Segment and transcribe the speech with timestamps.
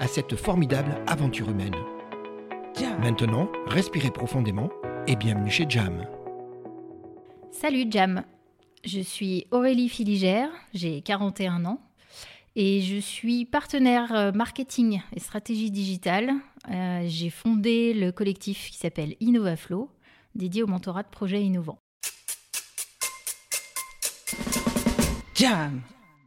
[0.00, 1.74] à cette formidable aventure humaine.
[3.00, 4.70] Maintenant, respirez profondément
[5.06, 6.06] et bienvenue chez Jam.
[7.52, 8.24] Salut Jam,
[8.84, 11.80] je suis Aurélie Filigère, j'ai 41 ans
[12.56, 16.32] et je suis partenaire euh, marketing et stratégie digitale.
[16.70, 19.90] Euh, j'ai fondé le collectif qui s'appelle InnovaFlow,
[20.34, 21.78] dédié au mentorat de projets innovants.
[25.34, 25.82] Jam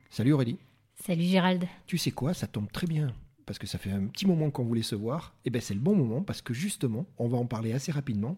[0.10, 0.58] Salut Aurélie.
[1.06, 1.66] Salut Gérald.
[1.86, 3.14] Tu sais quoi, ça tombe très bien
[3.48, 5.34] parce que ça fait un petit moment qu'on voulait se voir.
[5.46, 8.38] Et bien c'est le bon moment parce que justement, on va en parler assez rapidement.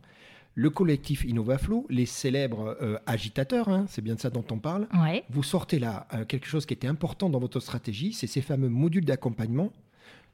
[0.56, 4.88] Le collectif InnovaFlow, les célèbres euh, agitateurs, hein, c'est bien de ça dont on parle.
[4.94, 5.24] Ouais.
[5.30, 8.70] Vous sortez là euh, quelque chose qui était important dans votre stratégie, c'est ces fameux
[8.70, 9.72] modules d'accompagnement.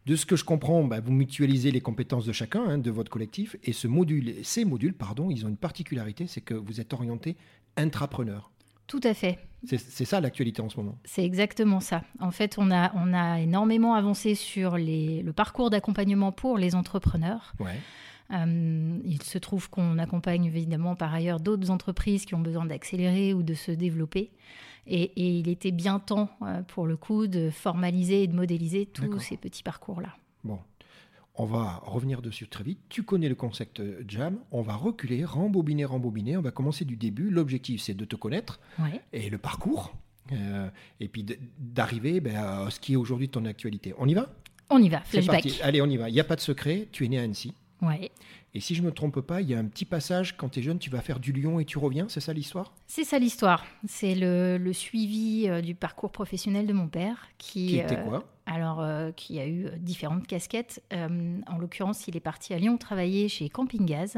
[0.05, 3.09] De ce que je comprends, bah, vous mutualisez les compétences de chacun, hein, de votre
[3.09, 6.93] collectif, et ce module, ces modules, pardon, ils ont une particularité, c'est que vous êtes
[6.93, 7.37] orienté
[7.75, 8.51] intrapreneur.
[8.87, 9.39] Tout à fait.
[9.65, 10.97] C'est ça l'actualité en ce moment.
[11.05, 12.03] C'est exactement ça.
[12.19, 16.75] En fait, on a, on a énormément avancé sur les, le parcours d'accompagnement pour les
[16.75, 17.53] entrepreneurs.
[17.59, 17.79] Ouais.
[18.31, 23.33] Euh, il se trouve qu'on accompagne évidemment par ailleurs d'autres entreprises qui ont besoin d'accélérer
[23.33, 24.31] ou de se développer.
[24.87, 28.85] Et, et il était bien temps, euh, pour le coup, de formaliser et de modéliser
[28.85, 30.15] tous ces petits parcours-là.
[30.43, 30.59] Bon,
[31.37, 32.79] on va revenir dessus très vite.
[32.89, 34.37] Tu connais le concept euh, Jam.
[34.51, 36.37] On va reculer, rembobiner, rembobiner.
[36.37, 37.29] On va commencer du début.
[37.29, 39.01] L'objectif, c'est de te connaître Ouais.
[39.13, 39.93] et le parcours.
[40.31, 40.69] euh,
[40.99, 41.25] et puis
[41.59, 43.93] d'arriver ben, à ce qui est aujourd'hui ton actualité.
[43.97, 44.33] On y va?
[44.69, 45.47] On y va, flashback.
[45.61, 46.09] Allez, on y va.
[46.09, 46.87] Il n'y a pas de secret.
[46.91, 47.53] Tu es né à Annecy.
[47.81, 48.09] Ouais.
[48.55, 50.59] Et si je ne me trompe pas, il y a un petit passage quand tu
[50.59, 52.05] es jeune, tu vas faire du Lyon et tu reviens.
[52.07, 52.73] C'est ça l'histoire?
[52.87, 53.65] C'est ça l'histoire.
[53.85, 58.03] C'est le, le suivi euh, du parcours professionnel de mon père qui, Qui était euh,
[58.05, 58.23] quoi?
[58.45, 60.81] alors euh, qui a eu différentes casquettes.
[60.93, 64.17] En l'occurrence, il est parti à Lyon travailler chez Camping Gaz.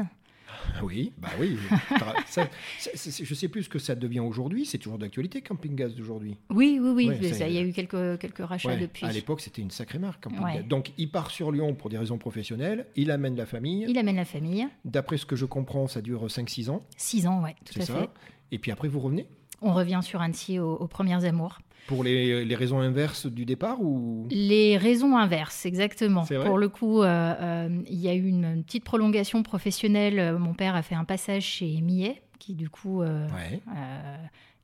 [0.82, 1.56] Oui, bah oui.
[2.26, 2.48] Ça-
[2.78, 2.90] ça-
[3.24, 4.64] je sais plus ce que ça devient aujourd'hui.
[4.66, 6.36] C'est toujours d'actualité, Camping Gaz d'aujourd'hui.
[6.50, 7.08] Oui, oui, oui.
[7.08, 9.06] Ouais, ça, il y a euh, eu quelques, quelques rachats Ouais, depuis.
[9.06, 10.22] À l'époque, c'était une sacrée marque.
[10.24, 10.54] Camping Ouais.
[10.56, 10.64] Gaz.
[10.66, 12.86] Donc, il part sur Lyon pour des raisons professionnelles.
[12.96, 13.84] Il amène la famille.
[13.88, 14.66] Il amène la famille.
[14.84, 16.84] D'après ce que je comprends, ça dure 5-6 ans.
[16.96, 17.94] Six ans, ouais, tout C'est à ça.
[18.00, 18.10] fait.
[18.52, 19.26] Et puis après, vous revenez?
[19.60, 21.58] On revient sur Annecy aux, aux premières amours.
[21.88, 24.28] Pour les, les raisons inverses du départ ou?
[24.30, 26.24] Les raisons inverses, exactement.
[26.44, 27.06] Pour le coup, euh,
[27.40, 30.18] euh, il y a eu une, une petite prolongation professionnelle.
[30.20, 33.60] Euh, Mon père a fait un passage chez Millet, qui du coup euh, Ouais.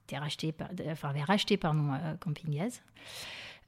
[0.07, 1.89] était racheté par, enfin, avait racheté pardon,
[2.21, 2.83] Camping Gaz.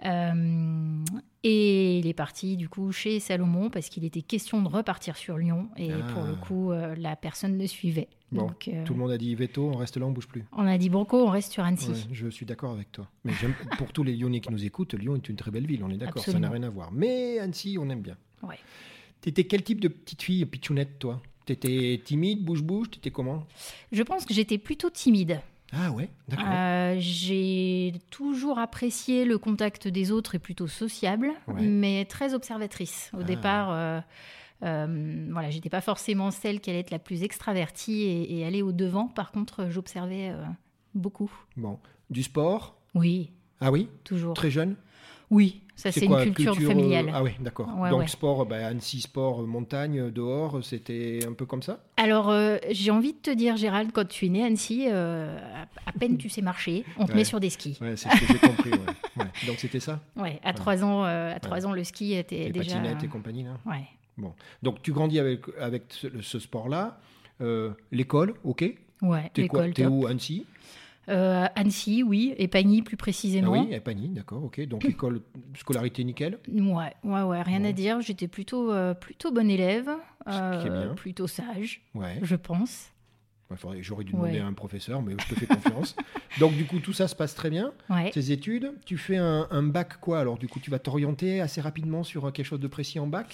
[0.04, 1.04] Euh,
[1.42, 5.38] et il est parti du coup chez Salomon parce qu'il était question de repartir sur
[5.38, 6.12] Lyon et Ah.
[6.12, 8.08] pour le coup euh, la personne ne suivait.
[8.30, 10.44] Bon, Donc euh, Tout le monde a dit veto, on reste là, on bouge plus.
[10.52, 11.90] on a dit Banco, on reste sur Annecy.
[11.92, 13.08] Ouais, je suis d'accord avec toi.
[13.24, 13.32] Mais
[13.78, 15.96] pour tous les Lyonnais qui nous écoutent, Lyon est une très belle ville, on est
[15.96, 16.90] d'accord, ça n'a rien à voir.
[16.92, 18.16] Mais Annecy, on aime bien.
[18.42, 18.58] Ouais.
[19.22, 21.22] T'étais quel type de petite fille, pitchounette, toi?
[21.46, 22.90] T'étais timide, bouge-bouge?
[22.90, 23.44] T'étais comment?
[23.92, 25.40] Je pense que j'étais plutôt timide.
[25.72, 26.46] Ah ouais, d'accord.
[26.48, 31.62] Euh, j'ai toujours apprécié le contact des autres et plutôt sociable, Ouais.
[31.62, 33.10] mais très observatrice.
[33.14, 33.24] Au Ah.
[33.24, 34.00] départ, euh,
[34.62, 38.62] euh, voilà, j'étais pas forcément celle qui allait être la plus extravertie et, et aller
[38.62, 39.08] au devant.
[39.08, 40.44] Par contre, j'observais euh,
[40.94, 41.30] beaucoup.
[41.56, 41.78] Bon,
[42.10, 42.80] du sport?
[42.94, 43.88] Oui, Ah oui?
[44.04, 44.34] Toujours.
[44.34, 44.76] Très jeune?
[45.30, 47.10] Oui, ça c'est une culture, euh, familiale.
[47.12, 47.68] Ah oui, d'accord.
[47.78, 48.06] Ouais, Donc ouais.
[48.06, 51.80] sport, bah, Annecy sport, euh, montagne, euh, dehors, c'était un peu comme ça?
[51.96, 55.36] Alors, euh, j'ai envie de te dire, Gérald, quand tu es né à Annecy, euh,
[55.86, 57.18] à, peine tu sais marcher, on te Ouais.
[57.18, 57.76] met sur des skis.
[57.80, 58.70] Ouais, c'est ce que j'ai compris.
[59.46, 60.00] Donc c'était ça?
[60.16, 62.76] Ouais, à trois ans, euh, à trois ans, le ski était Les déjà.
[62.76, 63.58] patinettes et compagnie là?
[63.66, 63.84] Ouais.
[64.16, 64.32] Bon.
[64.62, 66.98] Donc tu grandis avec, avec ce, ce sport-là.
[67.90, 68.64] L'école, ok?
[69.02, 70.46] Ouais, l'école, T'es où Annecy?
[71.08, 73.52] Euh, Annecy, oui, et Pagny plus Ah précisément.
[73.52, 74.60] oui, à Pagny, d'accord, ok.
[74.66, 75.22] Donc école,
[75.56, 76.38] scolarité nickel.
[76.48, 78.00] Ouais, ouais, ouais, rien à dire.
[78.00, 79.88] J'étais plutôt, euh, plutôt bonne élève,
[80.26, 82.18] euh, plutôt sage, Ouais.
[82.22, 82.90] je pense.
[83.80, 85.94] J'aurais dû demander à un professeur, mais je te fais confiance.
[86.40, 87.72] Donc, du coup, tout ça se passe très bien.
[88.12, 92.02] Tes études, tu fais un, bac quoi Alors, du coup, tu vas t'orienter assez rapidement
[92.02, 93.32] sur quelque chose de précis en bac?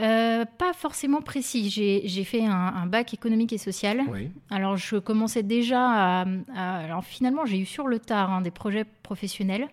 [0.00, 1.70] Euh, pas forcément précis.
[1.70, 4.02] J'ai fait un, bac économique et social.
[4.50, 6.24] Alors, je commençais déjà à.
[6.54, 9.68] alors, finalement, j'ai eu sur le tard hein, des projets professionnels.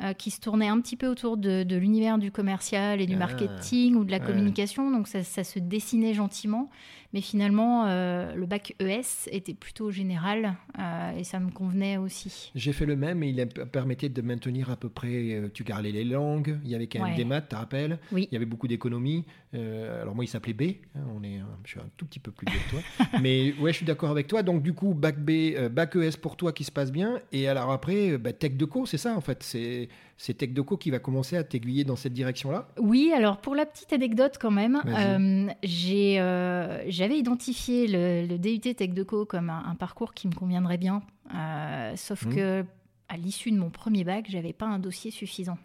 [0.00, 3.18] Euh, qui se tournaient un petit peu autour de, l'univers du commercial et du ah.
[3.18, 4.92] marketing ou de la communication.
[4.92, 6.70] Donc ça, ça, se dessinait gentiment.
[7.14, 12.50] Mais finalement, euh, le bac ES était plutôt général euh, et ça me convenait aussi.
[12.54, 15.32] J'ai fait le même et il permettait de maintenir à peu près.
[15.32, 17.98] Euh, tu gardais les langues, il y avait quand même des maths, tu te rappelles?
[18.12, 18.28] Oui.
[18.30, 19.24] Il y avait beaucoup d'économie.
[19.54, 20.62] alors moi, il s'appelait B.
[20.94, 22.80] Hein, on est, je suis un tout petit peu plus vieux que toi.
[23.22, 24.42] Mais ouais, je suis d'accord avec toi.
[24.42, 27.22] Donc du coup, bac B, bac ES pour toi qui se passe bien.
[27.32, 29.42] Et alors après, bah, Tech Co, c'est ça en fait.
[29.42, 29.88] C'est
[30.18, 33.92] c'est TechDoco qui va commencer à t'aiguiller dans cette direction-là Oui, alors pour la petite
[33.92, 40.34] anecdote quand même, euh, euh, j'avais identifié le, DUT TechDoco comme un, parcours qui me
[40.34, 41.02] conviendrait bien,
[41.34, 42.34] euh, sauf mmh.
[42.34, 42.64] que
[43.08, 45.56] à l'issue de mon premier bac, j'avais pas un dossier suffisant.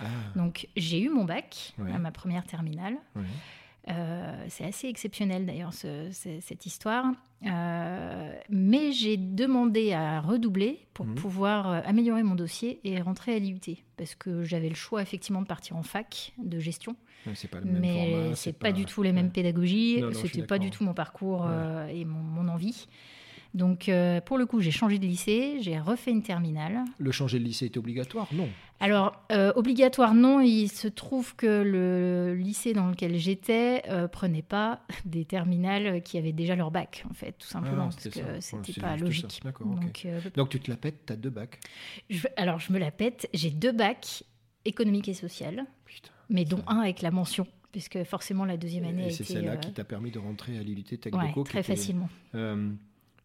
[0.00, 0.04] Ah.
[0.34, 2.96] Donc j'ai eu mon bac à ma première terminale.
[3.88, 7.06] Euh, c'est assez exceptionnel d'ailleurs cette histoire.
[7.46, 11.14] Euh, mais j'ai demandé à redoubler pour mhm.
[11.14, 13.78] pouvoir euh, améliorer mon dossier et rentrer à l'IUT.
[13.96, 16.96] Parce que j'avais le choix effectivement de partir en fac de gestion.
[17.24, 20.02] Pas le mais c'est pas, pas, du tout les mêmes pédagogies.
[20.12, 21.48] C'était pas du tout mon parcours
[21.90, 22.86] et mon, mon envie.
[23.52, 26.84] Donc, euh, pour le coup, j'ai changé de lycée, j'ai refait une terminale.
[26.98, 28.48] Le changer de lycée était obligatoire Non?
[28.78, 30.40] Alors, euh, obligatoire, non.
[30.40, 36.16] Il se trouve que le lycée dans lequel j'étais euh, prenait pas des terminales qui
[36.16, 39.42] avaient déjà leur bac, en fait, tout simplement, ah, parce que c'était pas logique.
[39.60, 40.06] Donc,
[40.36, 41.58] Donc, tu te la pètes, tu as deux bacs
[42.36, 44.22] Alors, je me la pète, j'ai deux bacs,
[44.64, 45.64] économique et social,
[46.28, 49.06] mais dont un avec la mention puisque forcément la deuxième année.
[49.06, 52.08] Et c'est celle-là qui t'a permis de rentrer à l'IUT Tech ouais, Très facilement.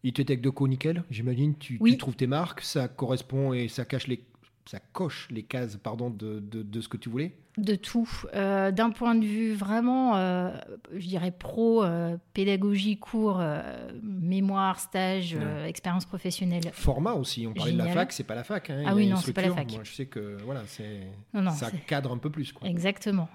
[0.04, 1.54] IT de Co nickel, j'imagine.
[1.56, 4.22] Tu, tu, trouves tes marques, ça correspond et ça cache les,
[4.66, 7.32] ça coche les cases, pardon, de, de, de ce que tu voulais?
[7.56, 8.08] De tout.
[8.34, 10.50] Euh, d'un point de vue vraiment, euh,
[10.94, 13.42] je dirais pro, euh, pédagogie, cours,
[14.02, 15.36] mémoire, stage,
[15.66, 16.64] expérience professionnelle.
[16.72, 17.46] Format aussi.
[17.46, 18.70] On parlait de la fac, c'est pas la fac.
[18.70, 18.84] Hein.
[18.86, 19.70] ah oui, non, c'est pas la fac.
[19.72, 21.08] Moi, je sais que voilà, c'est
[21.56, 22.52] ça cadre un peu plus.
[22.52, 22.68] Quoi.
[22.68, 23.28] Exactement.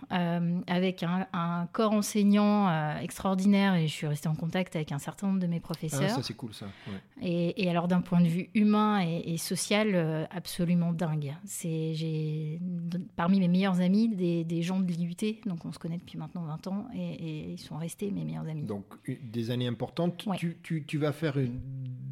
[0.67, 5.39] avec un, corps enseignant extraordinaire et je suis restée en contact avec un certain nombre
[5.39, 6.01] de mes professeurs.
[6.03, 6.67] Ah, ça c'est cool ça.
[7.21, 11.33] Et, alors d'un point de vue humain et, et social, absolument dingue.
[11.45, 12.59] C'est j'ai
[13.15, 16.67] parmi mes meilleurs amis des, gens de l'IUT, donc on se connaît depuis maintenant 20
[16.67, 18.63] ans, et, ils sont restés mes meilleurs amis.
[18.63, 20.25] Donc des années importantes.
[20.63, 21.35] Tu, vas faire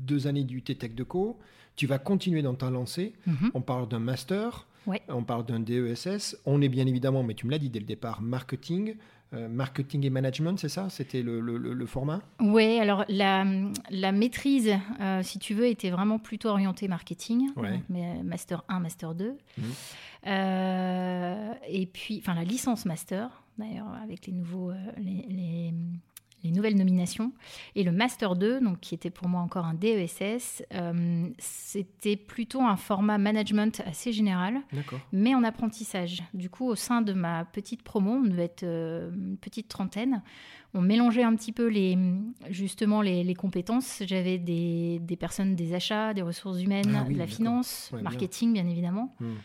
[0.05, 1.37] deux années d'IUT Tech de Co.
[1.75, 3.13] Tu vas continuer dans ta lancée.
[3.25, 3.51] Mhm.
[3.53, 4.67] On parle d'un master.
[5.07, 6.37] On parle d'un DESS.
[6.45, 8.95] On est bien évidemment, mais tu me l'as dit dès le départ, marketing.
[9.33, 10.89] Euh, marketing et management, c'est ça?
[10.89, 12.19] C'était le, format?
[12.39, 13.43] Oui, alors la,
[14.11, 17.49] maîtrise, euh, si tu veux, était vraiment plutôt orientée marketing.
[17.89, 19.37] mais master 1, master 2.
[20.27, 25.73] Euh, et puis, enfin, la licence master, d'ailleurs, avec les nouveaux, euh, les,
[26.43, 27.31] les, nouvelles nominations.
[27.75, 32.61] Et le master 2, donc, qui était pour moi encore un DESS, euh, c'était plutôt
[32.61, 34.61] un format management assez général,
[35.11, 36.23] mais en apprentissage.
[36.33, 40.21] Du coup, au sein de ma petite promo, on devait être une petite trentaine,
[40.73, 41.97] on mélangeait un petit peu les,
[42.49, 44.03] justement les, compétences.
[44.05, 48.67] J'avais des, des, personnes des achats, des ressources humaines, ah de la finance, marketing bien,
[48.67, 49.15] évidemment.
[49.19, 49.35] Hmm.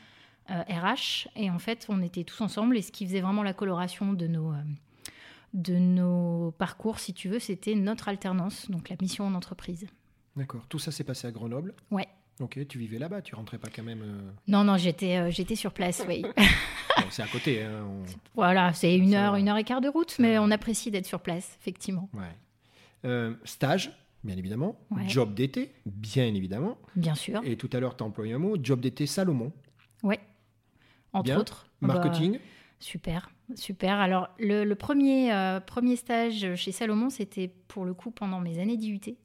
[0.48, 1.26] RH.
[1.36, 2.76] Euh, et en fait, on était tous ensemble.
[2.76, 4.62] Et ce qui faisait vraiment la coloration de nos, euh,
[5.54, 9.86] de nos parcours, si tu veux, c'était notre alternance, donc la mission en entreprise.
[10.36, 10.66] D'accord.
[10.68, 12.06] Tout ça s'est passé à Grenoble Ouais.
[12.40, 15.72] Ok, tu vivais là-bas, tu rentrais pas quand même euh, Non, non, j'étais j'étais sur
[15.72, 16.24] place, oui.
[17.10, 17.62] c'est à côté.
[17.62, 17.86] Hein,
[18.34, 21.20] voilà, c'est une heure, une heure et quart de route, mais on apprécie d'être sur
[21.20, 22.10] place, effectivement.
[22.12, 23.32] Ouais.
[23.44, 23.92] stage,
[24.24, 24.76] bien évidemment.
[25.06, 26.76] Job d'été, bien évidemment.
[26.96, 27.40] Bien sûr.
[27.44, 29.52] Et tout à l'heure, tu as employé un mot, job d'été Salomon.
[30.02, 30.18] Ouais
[31.14, 31.66] entre autres.
[31.80, 32.38] Marketing bah,
[32.80, 33.98] Super, super.
[33.98, 38.76] Alors, le, premier, euh, premier stage chez Salomon, c'était pour le coup pendant mes années
[38.76, 39.16] d'IUT.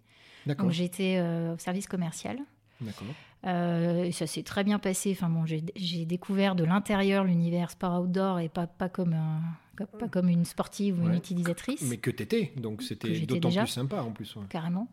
[0.46, 2.40] Donc, j'étais euh, au service commercial.
[2.82, 3.08] D'accord.
[3.46, 5.12] Euh, et ça s'est très bien passé.
[5.12, 9.16] Enfin, bon, j'ai découvert de l'intérieur l'univers sport outdoor et pas, pas, comme
[9.98, 11.82] pas comme une sportive ou une utilisatrice.
[11.84, 14.36] Mais que t'étais, donc c'était d'autant plus sympa en plus.
[14.50, 14.90] Carrément.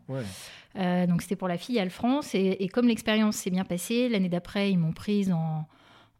[0.75, 2.35] donc c'était pour la filiale France.
[2.35, 5.67] Et, et comme l'expérience s'est bien passée, l'année d'après, ils m'ont prise en,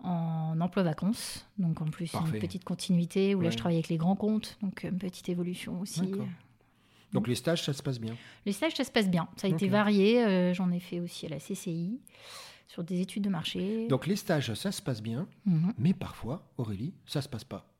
[0.04, 1.46] en emploi-vacances.
[1.58, 4.58] Donc en plus, une petite continuité où là, je travaille avec les grands comptes.
[4.62, 6.12] Donc une petite évolution aussi.
[7.14, 9.28] Donc les stages, ça se passe bien Les stages, ça se passe bien.
[9.38, 10.24] Ça a été varié.
[10.24, 12.00] Euh, j'en ai fait aussi à la CCI
[12.68, 13.88] sur des études de marché.
[13.88, 15.28] Donc les stages, ça se passe bien.
[15.46, 15.74] Mhm.
[15.78, 17.74] Mais parfois, Aurélie, ça se passe pas.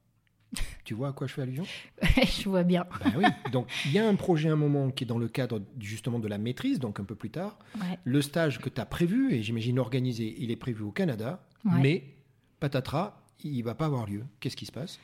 [0.86, 1.66] Tu vois à quoi je fais allusion?
[2.02, 2.86] Je vois bien.
[3.04, 3.26] Ben oui.
[3.52, 6.20] Donc, il y a un projet à un moment qui est dans le cadre justement
[6.20, 7.60] de la maîtrise, donc un peu plus tard.
[7.76, 8.00] Ouais.
[8.06, 11.82] Le stage que tu as prévu, et j'imagine organisé, il est prévu au Canada, Ouais.
[11.82, 12.04] mais
[12.60, 14.24] patatras, il va pas avoir lieu.
[14.40, 15.00] Qu'est-ce qui se passe?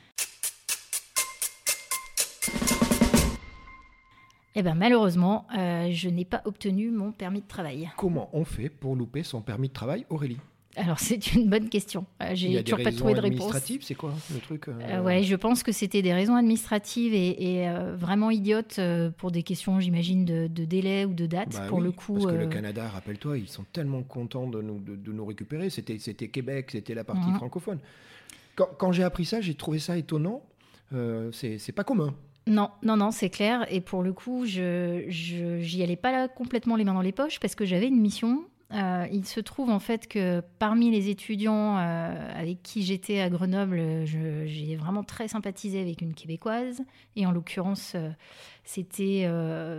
[4.56, 7.90] Eh ben malheureusement, euh, je n'ai pas obtenu mon permis de travail.
[7.96, 10.38] Comment on fait pour louper son permis de travail, Aurélie?
[10.76, 12.04] Alors c'est une bonne question.
[12.22, 13.40] Euh, J'ai toujours pas trouvé de réponse.
[13.40, 17.14] administratives, c'est quoi le truc euh, Euh, ouais, je pense que c'était des raisons administratives
[17.14, 18.80] et, et, euh, vraiment idiotes
[19.18, 21.50] pour des questions, j'imagine, de, de délai ou de date.
[21.52, 24.60] Bah pour oui, le coup, Parce que le Canada, rappelle-toi, ils sont tellement contents de
[24.60, 25.70] nous, de, de nous récupérer.
[25.70, 27.36] C'était, c'était Québec, c'était la partie Mhm.
[27.36, 27.78] francophone.
[28.56, 30.42] Quand, quand j'ai appris ça, j'ai trouvé ça étonnant.
[31.32, 32.14] C'est, pas commun.
[32.46, 33.66] Non, non, non, c'est clair.
[33.72, 37.40] Et pour le coup, je- j'y allais pas là complètement les mains dans les poches
[37.40, 38.44] parce que j'avais une mission.
[38.74, 43.30] Euh, il se trouve en fait que parmi les étudiants euh, avec qui j'étais à
[43.30, 46.82] Grenoble, j'ai vraiment très sympathisé avec une québécoise.
[47.14, 48.10] Et en l'occurrence, euh,
[48.64, 49.28] c'était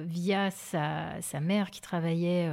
[0.06, 2.50] via sa, sa mère qui travaillait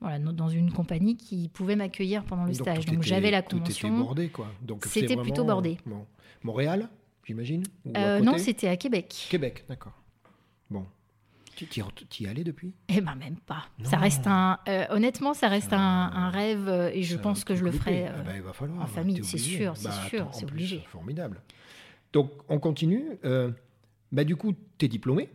[0.00, 2.86] voilà, dans une compagnie qui pouvait m'accueillir pendant le stage.
[2.86, 3.98] Donc j'avais la convention.
[3.98, 4.48] bordé, quoi.
[4.86, 5.78] C'était plutôt bordé.
[5.86, 6.06] bon.
[6.44, 6.88] Montréal,
[7.24, 9.28] j'imagine non, c'était à Québec.
[9.30, 9.92] Québec, d'accord.
[10.70, 10.86] Bon.
[11.56, 12.72] Tu y y es allé depuis?
[12.88, 13.66] Eh ben même pas.
[13.78, 13.88] Non.
[13.90, 14.58] Ça reste un.
[14.68, 17.70] euh, honnêtement, ça reste Ça- un, un rêve euh, et je pense que je le
[17.70, 18.00] ferai.
[18.02, 18.08] loupé.
[18.08, 20.54] euh, Ah bah, il va falloir, en famille, t'es c'est sûr, c'est sûr, c'est plus,
[20.54, 20.84] obligé.
[20.88, 21.40] Formidable.
[22.12, 23.04] Donc, on continue.
[24.10, 25.28] Bah, du coup, tu es diplômé.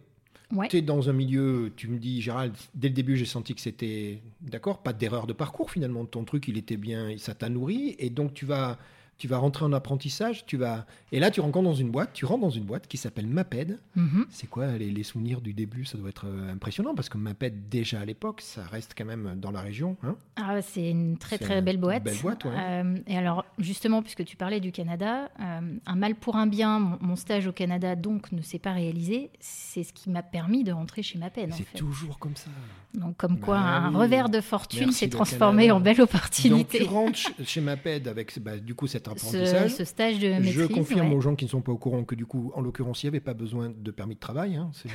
[0.54, 0.68] Ouais.
[0.70, 3.60] Tu es dans un milieu, tu me dis, Gérald, dès le début, j'ai senti que
[3.60, 6.06] c'était, d'accord, pas d'erreur de parcours finalement.
[6.06, 7.96] Ton truc, il était bien, ça t'a nourri.
[8.00, 8.78] Et donc, tu vas,
[9.18, 10.46] tu vas rentrer en apprentissage.
[10.46, 12.98] Tu vas, et là, tu rencontres dans une boîte, tu rentres dans une boîte qui
[12.98, 13.80] s'appelle Maped.
[13.96, 14.26] Mhm.
[14.30, 15.86] C'est quoi les, les souvenirs du début?
[15.86, 19.36] Ça doit être euh, impressionnant parce que Maped, déjà à l'époque, ça reste quand même
[19.40, 19.98] dans la région.
[20.04, 22.04] Hein Ah, c'est une très très une belle boîte.
[22.04, 22.52] belle boîte, ouais.
[22.56, 26.80] Euh, et alors, justement, puisque tu parlais du Canada, euh, un mal pour un bien,
[26.80, 29.32] mon, mon stage au Canada donc ne s'est pas réalisé.
[29.40, 31.52] C'est ce qui m'a permis de rentrer chez ma peine.
[31.54, 32.50] En c'est toujours comme ça.
[32.94, 33.96] Donc, comme quoi, Bah un oui.
[34.02, 36.80] revers de fortune s'est transformé en belle Donc opportunité.
[36.80, 39.76] tu rentres ch- chez Maped avec bah, du coup cet ce, apprentissage.
[39.76, 40.52] ce stage de maîtrise.
[40.54, 41.16] Je confirme ouais.
[41.16, 43.10] aux gens qui ne sont pas au courant que du coup, en l'occurrence, il n'y
[43.10, 44.56] avait pas besoin de permis de travail.
[44.56, 44.90] hein, c'est-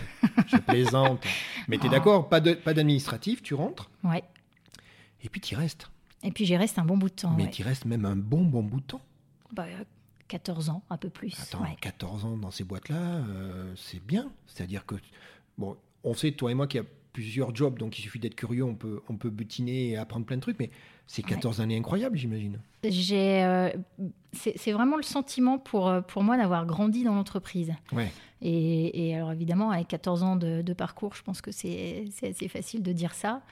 [0.48, 1.22] je plaisante.
[1.68, 1.92] Mais tu es Ah.
[1.92, 4.24] d'accord, pas d'administratif, tu rentres Ouais.
[5.22, 5.88] et puis tu y restes.
[6.24, 7.34] Et puis, j'y reste un bon bout de temps.
[7.36, 7.50] Mais ouais.
[7.50, 9.00] tu y restes même un bon, bon bout de temps.
[9.52, 9.84] Bah, euh,
[10.28, 11.34] 14 ans, un peu plus.
[11.40, 11.76] Attends, ouais.
[11.80, 14.30] 14 ans dans ces boîtes-là, euh, c'est bien.
[14.46, 14.94] C'est-à-dire que,
[15.58, 18.34] bon, on sait, toi et moi, qu'il y a plusieurs jobs, donc il suffit d'être
[18.34, 20.70] curieux, on peut, on peut butiner et apprendre plein de trucs, mais
[21.06, 22.58] c'est 14 années incroyables, j'imagine.
[22.84, 23.70] J'ai, euh,
[24.32, 27.72] c'est c'est vraiment le sentiment pour, euh, pour moi d'avoir grandi dans l'entreprise.
[27.92, 28.10] Ouais.
[28.40, 32.30] Et, et alors évidemment, avec 14 ans de, de parcours, je pense que c'est c'est
[32.30, 33.42] assez facile de dire ça.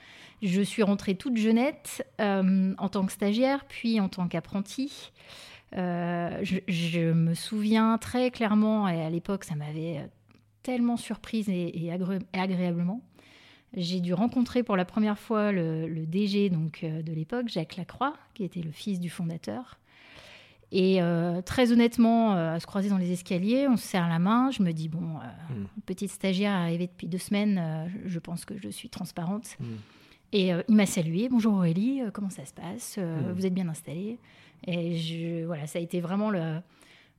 [0.41, 5.11] Je suis rentrée toute jeunette euh, en tant que stagiaire, puis en tant qu'apprentie.
[5.77, 10.07] Euh, je, je me souviens très clairement, et à l'époque, ça m'avait euh,
[10.63, 13.01] tellement surprise et, et agré- et agréablement.
[13.75, 17.77] J'ai dû rencontrer pour la première fois le, le DG donc, euh, de l'époque, Jacques
[17.77, 19.77] Lacroix, qui était le fils du fondateur.
[20.73, 24.19] Et euh, très honnêtement, euh, à se croiser dans les escaliers, on se serre la
[24.19, 24.51] main.
[24.51, 25.65] Je me dis, bon, euh, Mm.
[25.85, 29.57] petite stagiaire arrivée depuis deux semaines, je pense que je suis transparente.
[29.59, 29.65] Mm.
[30.33, 31.27] Et il m'a salué.
[31.29, 32.95] Bonjour Aurélie, comment ça se passe?
[32.97, 33.33] Euh, Mm.
[33.33, 34.17] Vous êtes bien installée?
[34.65, 36.59] Et je, voilà, ça a été vraiment le,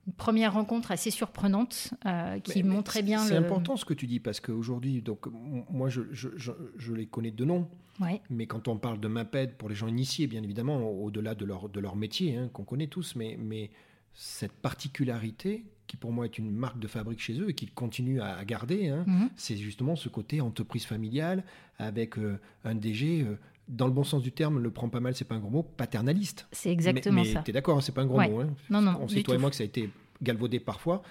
[0.07, 3.45] une première rencontre assez surprenante euh, qui Mais- montrait bien C'est le.
[3.45, 5.25] important ce que tu dis, parce qu'aujourd'hui, donc,
[5.69, 7.69] moi, je, je, je, je les connais de nom,
[7.99, 11.35] Ouais, mais quand on parle de Maped, pour les gens initiés, bien évidemment, au- au-delà
[11.35, 13.69] de leur, de leur métier, hein, qu'on connaît tous, mais, mais
[14.13, 18.19] cette particularité, qui pour moi est une marque de fabrique chez eux et qu'ils continuent
[18.21, 19.29] à, à garder, hein, Mhm.
[19.35, 21.43] c'est justement ce côté entreprise familiale
[21.77, 25.15] avec euh, un DG, euh, dans le bon sens du terme, le prend pas mal,
[25.15, 26.47] c'est pas un gros mot, paternaliste.
[26.51, 27.41] c'est exactement mais, mais ça.
[27.41, 28.29] T'es d'accord, hein, c'est pas un gros Ouais.
[28.29, 28.41] mot.
[28.41, 28.49] hein.
[28.69, 29.89] Non, non, On sait toi et moi que ça a été
[30.21, 31.01] galvaudé parfois.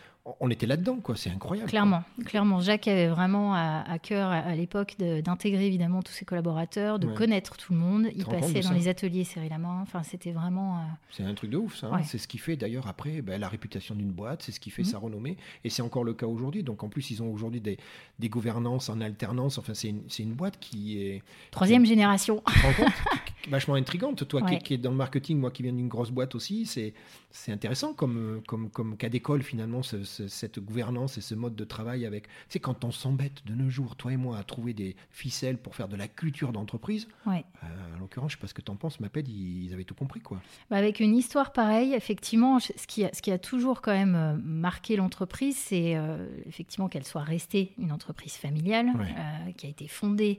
[0.41, 1.17] On- était là-dedans, quoi.
[1.17, 1.64] C'est incroyable.
[1.67, 1.71] quoi.
[1.71, 2.61] Clairement, clairement.
[2.61, 7.09] Jacques avait vraiment à, à cœur à, à l'époque d'intégrer évidemment tous ses collaborateurs, de
[7.09, 7.14] Ouais.
[7.14, 8.07] connaître tout le monde.
[8.14, 9.81] Il passait dans les ateliers serrer la main.
[9.83, 10.76] Enfin, c'était vraiment.
[10.79, 11.88] euh, C'est un truc de ouf, ça.
[11.88, 11.97] hein.
[11.97, 12.02] Ouais.
[12.05, 14.83] C'est ce qui fait d'ailleurs après ben, la réputation d'une boîte, c'est ce qui fait
[14.83, 14.88] Mhm.
[14.88, 15.37] sa renommée.
[15.64, 16.62] Et c'est encore le cas aujourd'hui.
[16.62, 17.76] Donc en plus, ils ont aujourd'hui des,
[18.21, 19.59] des gouvernances en alternance.
[19.59, 22.43] Enfin, c'est une, c'est une boîte qui est Troisième génération.
[22.47, 22.93] tu te rends compte?
[22.93, 24.26] Qui est vachement intrigante.
[24.28, 24.58] Toi qui, Ouais.
[24.58, 26.94] qui es dans le marketing, moi qui viens d'une grosse boîte aussi, c'est
[27.34, 31.56] c'est intéressant comme, comme, comme cas d'école finalement, ce- ce- cette gouvernance et ce mode
[31.56, 32.25] de travail avec.
[32.50, 35.75] Sais, quand on s'embête de nos jours, toi et moi, à trouver des ficelles pour
[35.75, 37.42] faire de la culture d'entreprise, Ouais.
[37.64, 39.84] euh, en l'occurrence, je sais pas ce que tu en penses, Maped, ils, ils avaient
[39.84, 40.42] tout compris, quoi.
[40.70, 44.14] Bah, avec une histoire pareille, effectivement, ce qui a, ce qui a toujours quand même
[44.14, 49.06] euh, marqué l'entreprise, c'est euh, effectivement qu'elle soit restée une entreprise familiale, Ouais.
[49.18, 50.38] euh, qui a été fondée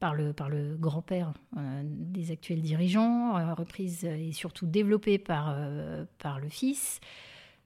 [0.00, 5.54] par le, par le grand-père euh, des actuels dirigeants, euh, reprise et surtout développée par,
[5.56, 7.00] euh, par le fils.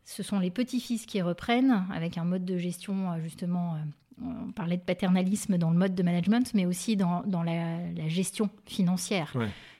[0.04, 3.76] ce sont les petits-fils qui reprennent avec un mode de gestion justement.
[4.22, 8.50] on parlait de paternalisme dans le mode de management, mais aussi dans, dans la, gestion
[8.66, 9.34] financière.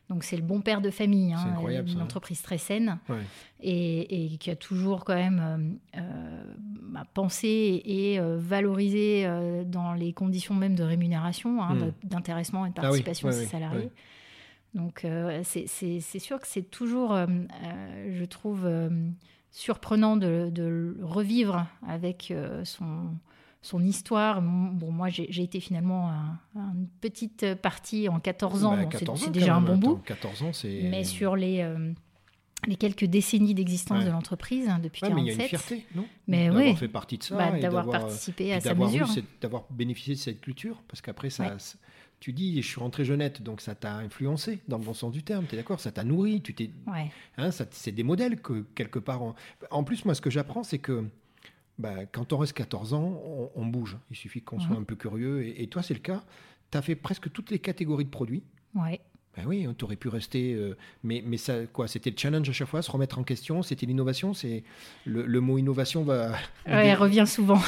[0.09, 2.03] Donc c'est le bon père de famille, hein, une hein.
[2.03, 3.19] entreprise très saine Ouais.
[3.61, 6.45] et, et qui a toujours quand même euh, euh,
[6.83, 11.79] bah, pensé et euh, valorisé euh, dans les conditions même de rémunération, hein, Mm.
[11.81, 13.79] de- d'intéressement et de Ah oui, participation ouais, de ses salariés.
[13.85, 13.91] ouais.
[14.75, 15.05] Donc
[15.45, 15.67] c'est-
[16.19, 18.69] sûr que c'est toujours, je trouve,
[19.51, 22.33] surprenant de, de le revivre avec
[22.65, 23.07] son,
[23.61, 24.41] son histoire.
[24.43, 28.91] Bon, moi j'ai été finalement à, à une petite partie en 14 ans, Bah, Bon,
[28.93, 29.97] c'est 14 ans, c'est quand déjà un bon bout.
[30.05, 30.83] 14 ans, c'est.
[30.91, 31.93] Mais sur les, euh,
[32.67, 34.05] les quelques décennies d'existence Ouais.
[34.05, 36.05] de l'entreprise, hein, depuis Ouais, mais il y a une 47, fierté, non?
[36.27, 36.75] Mais oui.
[36.77, 37.37] fait partie de ça.
[37.37, 39.09] bah, d'avoir participé à sa mesure.
[39.41, 41.57] d'avoir bénéficié de cette culture, parce qu'après, ça, Ouais.
[42.21, 45.23] tu dis, je suis rentré jeunette, donc ça t'a influencé, dans le bon sens du
[45.23, 45.79] terme, tu es d'accord?
[45.81, 46.71] Ça t'a nourri, tu t'es,
[47.37, 49.23] hein, ça- c'est des modèles que, quelque part.
[49.23, 49.35] En,
[49.71, 51.05] en plus, moi, ce que j'apprends, c'est que
[51.79, 53.97] bah, quand on reste 14 ans, on, on bouge.
[54.11, 54.83] Il suffit qu'on soit Mhm.
[54.83, 56.23] un peu curieux, et, et toi, c'est le cas.
[56.71, 58.43] Tu as fait presque toutes les catégories de produits.
[58.75, 59.01] Ouais.
[59.39, 60.53] Ben oui, tu aurais pu rester.
[60.55, 63.63] euh, mais, mais ça, quoi, c'était le challenge à chaque fois, se remettre en question,
[63.63, 64.35] c'était l'innovation.
[64.35, 64.65] C'est
[65.05, 66.31] le, le mot innovation va.
[66.67, 67.61] Ouais, elle revient souvent.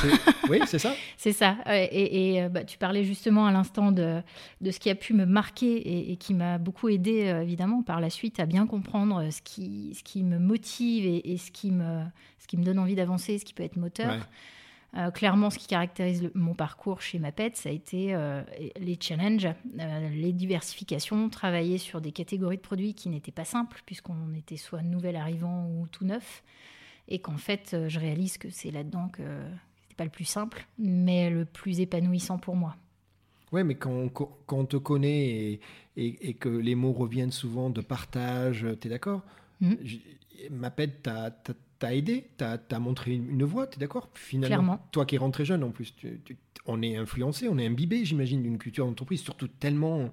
[0.48, 0.92] Oui, c'est ça.
[1.16, 1.58] C'est ça.
[1.70, 4.20] Et, et, euh, bah, tu parlais justement à l'instant de,
[4.60, 7.82] de ce qui a pu me marquer et, et qui m'a beaucoup aidé, euh, évidemment,
[7.84, 11.52] par la suite à bien comprendre ce qui, ce qui me motive et, et ce,
[11.52, 12.02] qui me,
[12.40, 14.10] ce qui me donne envie d'avancer, ce qui peut être moteur.
[14.10, 14.18] Ouais.
[14.96, 18.42] Euh, clairement, ce qui caractérise le- mon parcours chez Mapet, ça a été euh,
[18.80, 19.46] les challenges,
[19.78, 24.56] euh, les diversifications, travailler sur des catégories de produits qui n'étaient pas simples, puisqu'on était
[24.56, 26.42] soit nouvel arrivant ou tout neuf,
[27.06, 29.22] et qu'en fait, je réalise que c'est là-dedans que
[29.82, 32.74] c'était pas le plus simple, mais le plus épanouissant pour moi.
[33.52, 35.60] Ouais, mais quand on, quand on te connaît et,
[35.96, 39.22] et- et que les mots reviennent souvent de partage, tu es d'accord?
[39.60, 39.78] Mhm.
[39.82, 40.02] J-
[40.50, 41.30] Maped t'a
[41.80, 44.86] t'a- t'a aidé, t'a t'a montré une, voie, tu es d'accord Finalement, Clairement.
[44.92, 48.04] toi qui es rentré jeune en plus, tu- tu- on est influencé, on est imbibé,
[48.04, 50.10] j'imagine, d'une culture d'entreprise, surtout tellement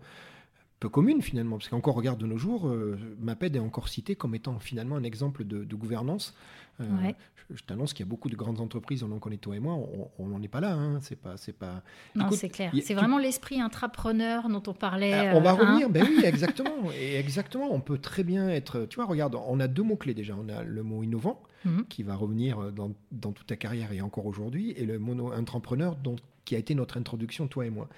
[0.80, 4.36] peu commune finalement, parce qu'encore regarde de nos jours, euh, Maped est encore cité comme
[4.36, 6.36] étant finalement un exemple de, de gouvernance.
[6.80, 7.16] Euh, Ouais.
[7.50, 9.60] Je, je t'annonce qu'il y a beaucoup de grandes entreprises, on en connaît toi et
[9.60, 9.76] moi,
[10.20, 11.82] on n'en est pas là, hein, c'est pas, c'est pas.
[12.14, 12.72] Non, c'est clair.
[12.76, 15.14] C'est tu- vraiment l'esprit intrapreneur dont on parlait.
[15.14, 15.58] Ah, on va euh, hein.
[15.58, 16.92] revenir, ben oui, exactement.
[17.00, 18.86] Et exactement, on peut très bien être.
[18.90, 20.36] Tu vois, regarde, on a deux mots-clés déjà.
[20.40, 21.86] On a le mot innovant, Mhm.
[21.90, 25.96] qui va revenir dans, dans toute ta carrière et encore aujourd'hui, et le mot entrepreneur,
[25.96, 27.90] dont, qui a été notre introduction, toi et moi.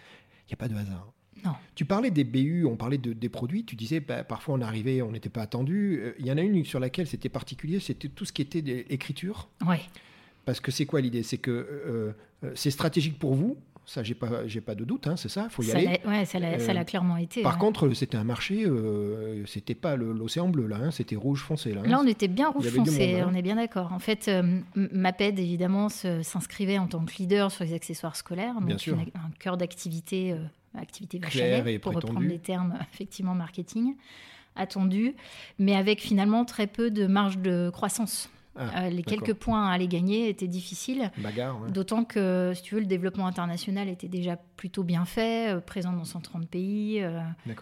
[0.47, 1.11] Il n'y a pas de hasard.
[1.45, 1.53] Non.
[1.75, 5.01] Tu parlais des BU, on parlait de- des produits, tu disais bah, parfois on arrivait,
[5.01, 5.99] on n'était pas attendu.
[6.01, 8.61] Euh, Il y en a une sur laquelle c'était particulier, c'était tout ce qui était
[8.61, 9.47] des- écriture.
[9.65, 9.81] Ouais.
[10.45, 11.23] Parce que c'est quoi l'idée?
[11.23, 12.11] C'est que euh,
[12.43, 15.45] euh, c'est stratégique pour vous, ça j'ai pas, j'ai pas de doute, hein, c'est ça,
[15.49, 15.99] il faut y Ça aller.
[16.07, 17.41] ouais, ça l'a Euh, clairement été.
[17.41, 21.73] Par contre, c'était un marché, euh, c'était pas l'océan bleu là, hein, c'était rouge foncé
[21.73, 21.81] là.
[21.85, 21.89] hein.
[21.89, 23.91] Là, on était bien rouge foncé, monde, on est bien d'accord.
[23.93, 28.75] En fait, euh, Maped, évidemment, s'inscrivait en tant que leader sur les accessoires scolaires, Bien
[28.75, 28.93] donc sûr.
[28.95, 30.35] une- un cœur d'activité,
[30.77, 33.95] activité vache à Clair lait, et pour reprendre les termes effectivement marketing,
[34.55, 35.15] attendu,
[35.57, 38.29] mais avec finalement très peu de marge de croissance.
[38.59, 41.11] Ah, Euh, les quelques points à aller gagner étaient difficiles.
[41.17, 41.71] Bagarre, ouais.
[41.71, 45.93] D'autant que, si tu veux, le développement international était déjà plutôt bien fait, euh, présent
[45.93, 47.19] dans 130 pays, euh,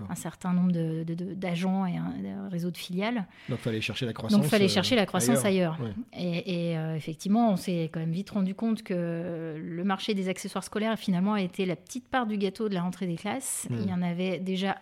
[0.09, 2.13] un certain nombre de- de- de- d'agents et un,
[2.45, 3.25] un réseau de filiales.
[3.49, 4.37] Donc fallait chercher la croissance.
[4.39, 5.77] Donc, il fallait chercher la croissance ailleurs.
[5.79, 5.93] Ouais.
[6.19, 10.63] Et, et, effectivement, on s'est quand même vite rendu compte que le marché des accessoires
[10.63, 13.67] scolaires, finalement, a été la petite part du gâteau de la rentrée des classes.
[13.69, 13.75] Mm.
[13.83, 14.77] Il y en avait déjà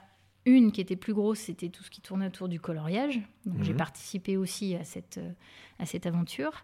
[0.46, 3.20] une qui était plus grosse, c'était tout ce qui tournait autour du coloriage.
[3.46, 3.78] Donc, j'ai Mhm.
[3.78, 5.32] participé aussi à cette, euh,
[5.80, 6.64] à cette aventure.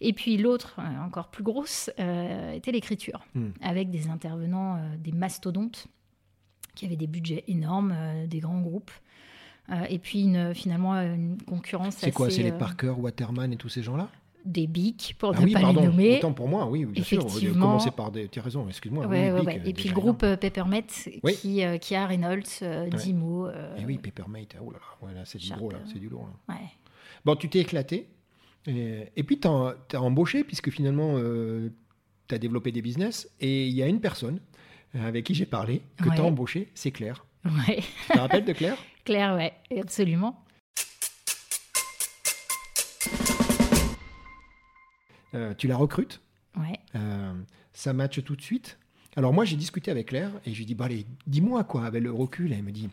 [0.00, 3.48] Et puis, l'autre, euh, encore plus grosse, euh, était l'écriture, Mm.
[3.60, 5.86] avec des intervenants, euh, des mastodontes,
[6.74, 8.90] qui avaient des budgets énormes, euh, des grands groupes.
[9.88, 13.84] Et puis, une, finalement, une concurrence C'est quoi C'est les Parker, Waterman et tous ces
[13.84, 14.08] gens-là?
[14.44, 15.80] Des bics, pour Ah ne oui, pas pardon.
[15.82, 16.16] les nommer.
[16.18, 17.20] Autant pour moi, oui, bien sûr.
[17.26, 17.66] Effectivement.
[17.66, 18.28] Commencer par des.
[18.28, 19.06] Tu as raison, excuse-moi.
[19.06, 19.60] Ouais, oui, ouais, Bic, ouais.
[19.60, 20.84] euh, Et puis le groupe euh, Peppermet
[21.22, 21.34] Oui.
[21.36, 22.88] qui, euh, qui a Reynolds, euh.
[22.88, 23.46] Dimo.
[23.46, 24.56] euh, Eh oui, Peppermate.
[24.62, 26.28] Oh là là, c'est du gros, là, euh, c'est du lourd.
[26.48, 26.56] là.
[27.24, 28.08] Bon, tu t'es éclaté.
[28.66, 33.28] Et, et puis, tu as, embauché, puisque finalement, tu as développé des business.
[33.40, 34.40] Et il y a une personne
[34.96, 37.24] euh, avec qui j'ai parlé, que tu as embauché, c'est Claire.
[37.44, 37.80] Ouais.
[38.06, 38.76] Tu te rappelles de Claire?
[39.04, 40.42] Claire, ouais, absolument.
[45.34, 46.20] Euh, Tu la recrutes.
[46.58, 46.78] Ouais.
[46.96, 47.32] Euh,
[47.72, 48.78] ça match tout de suite.
[49.16, 51.84] Alors moi, j'ai discuté avec Claire et je lui ai dit, bah, allez, dis-moi quoi,
[51.84, 52.52] avec le recul.
[52.52, 52.88] Et elle me dit,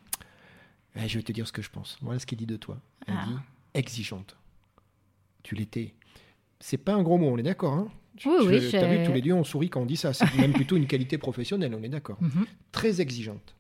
[0.95, 1.97] Eh, je vais te dire ce que je pense.
[2.01, 2.79] Voilà ce qu'elle dit de toi.
[3.07, 3.25] Elle Ah.
[3.27, 3.35] dit,
[3.75, 4.35] exigeante.
[5.43, 5.93] Tu l'étais.
[6.59, 7.73] C'est pas un gros mot, on est d'accord.
[7.73, 7.87] Hein?
[8.25, 10.11] Oui, oui, T'as vu, tous les deux, on sourit quand on dit ça.
[10.11, 12.17] C'est même plutôt une qualité professionnelle, on est d'accord.
[12.19, 12.45] Mhm.
[12.71, 13.53] Très exigeante.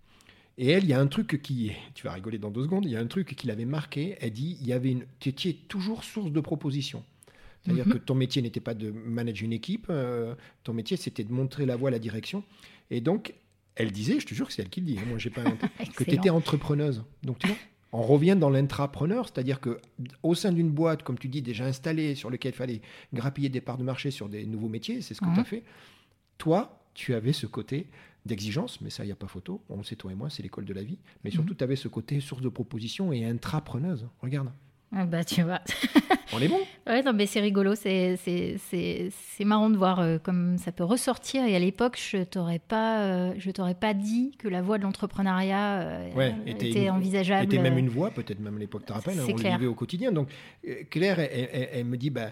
[0.57, 2.91] Et elle, il y a un truc qui, tu vas rigoler dans deux secondes, il
[2.91, 4.17] y a un truc qui l'avait marqué.
[4.19, 7.03] Elle dit, il y avait une, tu étais toujours source de propositions.
[7.63, 7.93] C'est-à-dire Mhm.
[7.93, 11.65] que ton métier n'était pas de manager une équipe, euh, ton métier c'était de montrer
[11.65, 12.43] la voie, la direction.
[12.91, 13.33] Et donc,
[13.75, 15.41] elle disait, je te jure que c'est elle qui le dit, hein, moi j'ai pas
[15.45, 17.03] inventé, que tu étais entrepreneuse.
[17.23, 17.57] Donc tu vois,
[17.91, 19.79] on revient dans l'intrapreneur, c'est-à-dire que
[20.23, 22.81] au sein d'une boîte, comme tu dis, déjà installée, sur lequel il fallait
[23.13, 25.33] grappiller des parts de marché sur des nouveaux métiers, c'est ce que Mhm.
[25.33, 25.63] tu as fait.
[26.37, 27.87] Toi, tu avais ce côté
[28.25, 29.61] d'exigence, mais ça, il n'y a pas photo.
[29.69, 30.97] On le sait, toi et moi, c'est l'école de la vie.
[31.23, 31.57] Mais surtout, Mhm.
[31.57, 34.05] tu avais ce côté source de proposition et intrapreneuse.
[34.21, 34.51] Regarde,
[34.91, 35.61] Ah bah tu vois.
[36.33, 36.59] on est bon.
[36.87, 40.71] Ouais, non, mais c'est rigolo, c'est, c'est, c'est, c'est marrant de voir euh, comme ça
[40.71, 41.43] peut ressortir.
[41.45, 44.83] Et à l'époque, je t'aurais pas, euh, je t'aurais pas dit que la voie de
[44.83, 47.45] l'entrepreneuriat euh, Ouais, était, était une- envisageable.
[47.45, 49.41] était même une voix, peut-être même à l'époque, tu te rappelles, hein, C'est on le
[49.41, 49.57] clair.
[49.57, 50.11] vivait au quotidien.
[50.11, 50.29] Donc,
[50.89, 52.31] Claire, elle, elle- elle me dit, bah,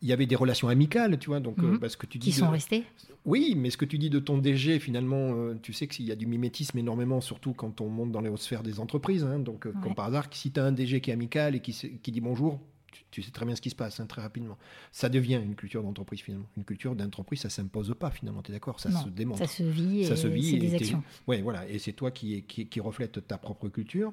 [0.00, 1.78] il y avait des relations amicales, tu vois, donc euh, Mhm.
[1.78, 2.30] bah, ce que tu dis.
[2.30, 2.84] qui de- sont restés.
[3.24, 6.12] Oui, mais ce que tu dis de ton DG, finalement, euh, tu sais qu'il y
[6.12, 9.24] a du mimétisme énormément, surtout quand on monte dans les hautes sphères des entreprises.
[9.24, 9.38] hein.
[9.40, 9.72] donc, Ouais.
[9.82, 12.20] comme par hasard, si tu as un DG qui est amical et qui, qui dit
[12.20, 12.60] bonjour,
[12.92, 14.56] tu, tu sais très bien ce qui se passe hein, très rapidement.
[14.92, 16.46] Ça devient une culture d'entreprise, finalement.
[16.56, 19.38] Une culture d'entreprise, ça s'impose pas, finalement, tu es d'accord Ça Non, se démontre.
[19.40, 21.02] Ça se vit et Ça se vit c'est et des actions.
[21.26, 24.12] Ouais, voilà, et c'est toi qui, qui, qui reflète ta propre culture.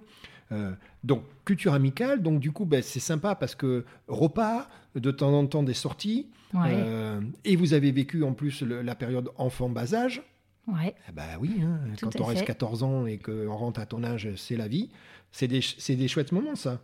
[0.52, 5.34] Euh, donc, culture amicale, donc du coup, ben, c'est sympa parce que repas, de temps
[5.34, 9.30] en temps des sorties, Ouais, euh, et vous avez vécu en plus le- la période
[9.38, 10.22] enfant bas âge.
[10.68, 10.96] ouais.
[11.10, 12.46] Eh ben oui, hein, quand on reste fait.
[12.46, 14.90] 14 ans et qu'on rentre à ton âge, c'est la vie.
[15.32, 16.80] C'est des, ch- c'est des chouettes moments, ça.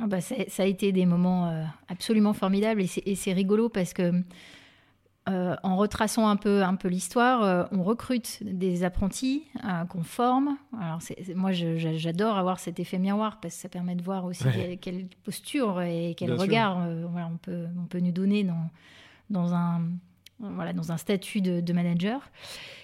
[0.00, 4.12] Ah bah, ça a été des moments euh, absolument formidables et c'est, rigolo parce que
[5.28, 9.44] euh, en retraçant un peu, un peu l'histoire, euh, on recrute des apprentis
[9.90, 10.56] qu'on forme.
[10.80, 11.00] Alors
[11.36, 14.52] moi, j'adore avoir cet effet miroir parce que ça permet de voir aussi Ouais.
[14.52, 18.70] quelle, quelle posture et quel Bien regard voilà, on, peut, on peut nous donner dans,
[19.30, 19.82] dans, un,
[20.42, 22.30] voilà, dans un statut de, de manager.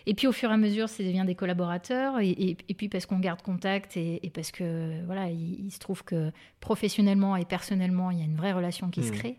[0.07, 2.19] Et puis au fur et à mesure, ça devient des collaborateurs.
[2.21, 5.71] Et, et- et puis parce qu'on garde contact et, et parce que voilà, il, il
[5.71, 9.19] se trouve que professionnellement et personnellement, il y a une vraie relation qui se Mhm.
[9.19, 9.39] crée.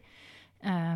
[0.66, 0.96] Euh,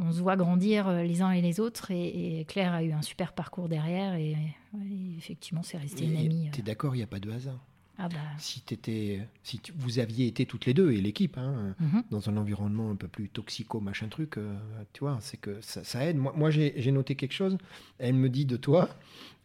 [0.00, 1.90] on se voit grandir euh, les uns et les autres.
[1.90, 4.14] Et, Claire a eu un super parcours derrière.
[4.14, 6.48] Et, et effectivement, c'est resté une amie.
[6.52, 7.62] Tu es d'accord, il n'y a pas de hasard?
[8.00, 8.16] Ah bah.
[8.38, 12.04] Si, t'étais- si tu- vous aviez été toutes les deux, et l'équipe, hein, mhm.
[12.10, 14.56] dans un environnement un peu plus toxico, machin truc, euh,
[14.92, 16.16] tu vois, c'est que ça, ça aide.
[16.16, 17.58] Moi, moi j'ai noté quelque chose,
[17.98, 18.88] elle me dit de toi,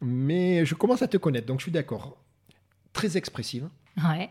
[0.01, 2.15] mais je commence à te connaître, donc je suis d'accord.
[2.93, 4.29] Très expressive, Ouais.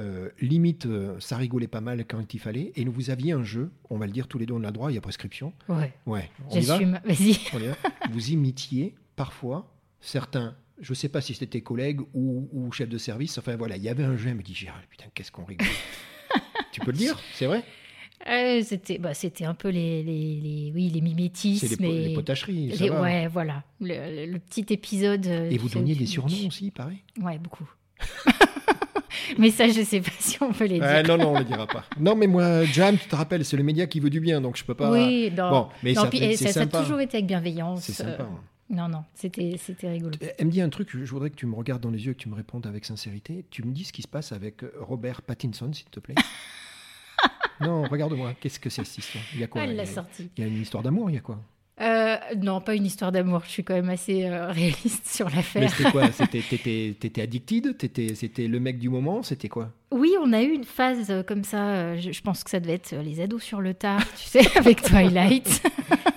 [0.00, 3.70] euh, limite, euh, ça rigolait pas mal quand il fallait, et vous aviez un jeu,
[3.88, 5.52] on va le dire tous les deux, on a le droit, il y a prescription.
[5.68, 5.92] Ouais.
[6.06, 7.00] Ouais, J'assume.
[7.04, 7.38] Vas-y.
[8.10, 13.38] Vous imitiez parfois certains, je sais pas si c'était collègues ou, ou chefs de service,
[13.38, 15.66] enfin voilà, il y avait un jeu, elle me dit Gérald, putain, qu'est-ce qu'on rigole.
[16.72, 17.62] tu peux le dire, c'est vrai?
[18.28, 21.66] Euh, c'était, bah, c'était un peu les, les, les- oui, les mimétismes.
[21.68, 23.02] Les, po- et- les potacheries, ça les- va.
[23.02, 23.64] ouais, voilà.
[23.80, 23.88] Le,
[24.26, 25.26] le- le petit épisode.
[25.26, 26.98] euh, Et vous donniez des surnoms aussi, pareil?
[27.20, 27.68] Ouais, beaucoup.
[29.38, 30.84] mais ça, je sais pas si on peut les dire.
[30.88, 31.84] Ah, Non, non, on le dira pas.
[31.98, 34.56] Non, mais moi, Jam, tu te rappelles, c'est le média qui veut du bien, donc
[34.56, 34.90] je peux pas.
[34.90, 35.50] Oui, non.
[35.50, 37.82] Bon, mais Non, ça, puis, ça, a toujours été avec bienveillance.
[37.82, 38.22] C'est sympa.
[38.22, 38.26] euh,
[38.70, 40.16] Non, non, c'était, c'était rigolo.
[40.38, 42.14] Elle me dit un truc, je voudrais que tu me regardes dans les yeux et
[42.14, 43.44] que tu me répondes avec sincérité.
[43.50, 46.14] Tu me dis ce qui se passe avec euh, Robert Pattinson, s'il te plaît?
[47.60, 49.24] non, regarde-moi, qu'est-ce que c'est cette histoire?
[49.34, 49.64] Il y a quoi?
[49.64, 50.30] Elle l'a sorti.
[50.36, 51.42] il y a une histoire d'amour, il y a quoi?
[51.80, 53.42] Euh, non, pas une histoire d'amour.
[53.46, 55.70] Je suis quand même assez euh, réaliste sur Mais l'affaire.
[55.76, 56.10] c'était quoi?
[56.12, 57.76] C'était- T'étais t'étais addicted?
[57.76, 59.24] T'étais- C'était le mec du moment?
[59.24, 59.72] C'était quoi?
[59.90, 61.96] Oui, on a eu une phase euh, comme ça.
[61.96, 64.82] Je, je pense que ça devait être les ados sur le tard, tu sais, avec
[64.82, 65.62] Twilight.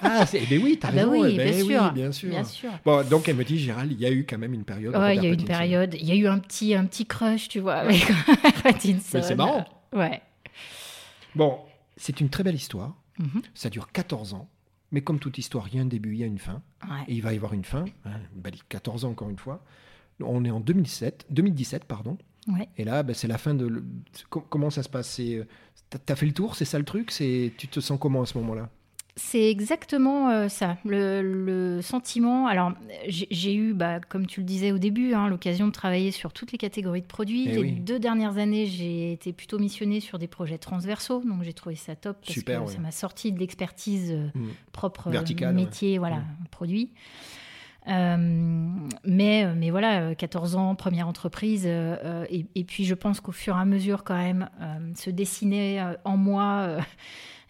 [0.03, 1.11] Ah, c'est- eh ben oui, t'as Ah bah raison.
[1.23, 2.29] oui, eh ben bien oui, sûr, bien sûr.
[2.29, 2.69] Bien sûr.
[2.85, 4.95] Bon, donc elle me dit, Gérald, il y a eu quand même une période.
[4.95, 5.95] Ouais, il y a eu une période.
[5.99, 8.05] Il y a eu un petit, un petit crush, tu vois, avec
[8.61, 9.01] Pattinson.
[9.17, 9.65] Mais c'est marrant.
[9.91, 10.21] Ouais.
[11.35, 11.57] Bon,
[11.95, 12.93] c'est une très belle histoire.
[13.17, 13.41] Mhm.
[13.55, 14.47] Ça dure 14 ans.
[14.91, 16.62] Mais comme toute histoire, il y a un début, il y a une fin.
[16.84, 17.04] Ouais.
[17.08, 17.86] Et il va y avoir une fin.
[18.06, 19.63] hein, bah, 14 ans encore une fois.
[20.21, 22.17] On est en 2007, 2017, pardon.
[22.47, 22.69] Ouais.
[22.78, 23.67] Et là, bah, c'est la fin de.
[23.67, 23.84] le-
[24.30, 25.10] Comment ça se passe?
[25.10, 25.45] C'est, euh,
[25.89, 27.12] T'as t'as fait le tour, c'est ça le truc?
[27.12, 28.69] C'est Tu te sens comment à ce moment-là?
[29.19, 32.45] C'est exactement euh, ça, le, le sentiment.
[32.45, 32.73] Alors,
[33.10, 36.51] j'ai eu, bah, comme tu le disais au début, hein, l'occasion de travailler sur toutes
[36.51, 37.45] les catégories de produits.
[37.47, 37.71] Eh les oui.
[37.71, 41.95] deux dernières années, j'ai été plutôt missionnée sur des projets transversaux, donc j'ai trouvé ça
[41.95, 44.49] top parce Super, que ça m'a sorti de l'expertise euh, Mm.
[44.71, 46.47] propre euh, Verticale, métier, voilà, Mm.
[46.51, 46.91] produit.
[47.88, 48.17] Euh,
[49.03, 51.63] mais, mais voilà, euh, 14 ans, première entreprise.
[51.65, 55.10] euh, et, et puis je pense qu'au fur et à mesure, quand même, euh, se
[55.10, 56.77] dessiner euh, en moi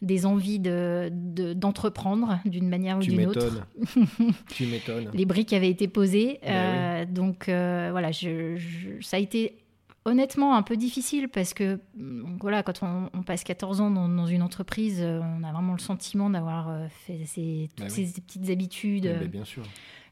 [0.02, 3.64] des envies de- de- d'entreprendre d'une manière ou d'une autre.
[4.50, 5.10] tu m'étonnes.
[5.14, 6.40] Les briques avaient été posées.
[6.44, 9.58] Ben euh, Donc euh, voilà, je- je- ça a été
[10.06, 14.08] honnêtement un peu difficile parce que mm, voilà, quand on, on passe 14 ans dans,
[14.08, 18.08] dans une entreprise, euh, on a vraiment le sentiment d'avoir fait toutes Ben oui.
[18.08, 19.06] ces petites habitudes.
[19.12, 19.64] Oui, mais bien sûr.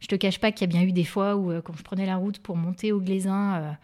[0.01, 2.05] Je te cache pas qu'il y a bien eu des fois où, quand je prenais
[2.05, 3.75] la route pour monter au Glaisin,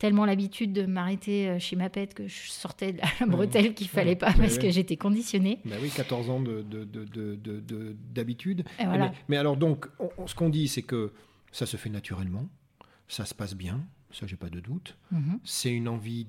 [0.00, 3.86] tellement l'habitude de m'arrêter euh, chez ma pète que je sortais de la bretelle qu'il
[3.86, 5.60] fallait pas parce que j'étais conditionnée.
[5.64, 8.56] Bah oui, 14 ans d'habitude.
[8.56, 9.12] De, de, voilà.
[9.28, 9.86] mais, alors donc,
[10.26, 11.12] ce qu'on dit, c'est que
[11.52, 12.48] ça se fait naturellement,
[13.08, 14.96] ça se passe bien, ça j'ai pas de doute.
[15.12, 15.38] Mhm.
[15.44, 16.26] C'est une envie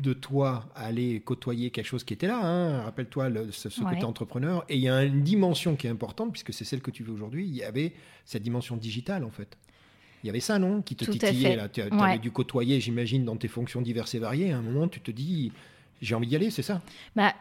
[0.00, 2.38] de toi aller côtoyer quelque chose qui était là.
[2.40, 2.82] Hein.
[2.82, 4.64] Rappelle-toi ce, ce côté entrepreneur.
[4.68, 7.12] Et il y a une dimension qui est importante, puisque c'est celle que tu veux
[7.12, 7.48] aujourd'hui.
[7.48, 9.58] Il y avait cette dimension digitale, en fait.
[10.24, 10.82] Il y avait ça, non?
[10.82, 11.68] Qui te titillait, là.
[11.68, 14.52] Tu avais dû côtoyer, j'imagine, dans tes fonctions diverses et variées.
[14.52, 15.52] À un moment, tu te dis,
[16.00, 16.80] j'ai envie d'y aller, c'est ça?
[17.16, 17.34] Bah,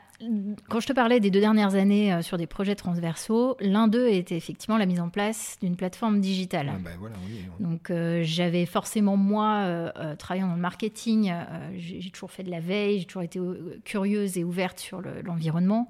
[0.69, 4.07] Quand je te parlais des deux dernières années euh, sur des projets transversaux, l'un d'eux
[4.07, 6.71] était effectivement la mise en place d'une plateforme digitale.
[6.73, 11.31] Ah, bah, voilà, oui, Donc euh, j'avais forcément, moi, euh, travaillant dans le marketing,
[11.77, 13.39] j'ai toujours fait de la veille, j'ai toujours été
[13.85, 15.87] curieuse et ouverte sur l'environnement.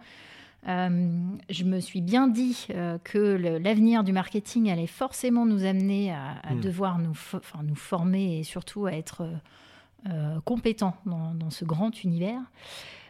[0.66, 2.68] Je me suis bien dit
[3.04, 3.20] que
[3.62, 6.62] l'avenir du marketing allait forcément nous amener à, hmm.
[6.62, 7.14] devoir nous,
[7.64, 9.30] nous former et surtout à être
[10.10, 12.40] euh, compétent dans, ce grand univers.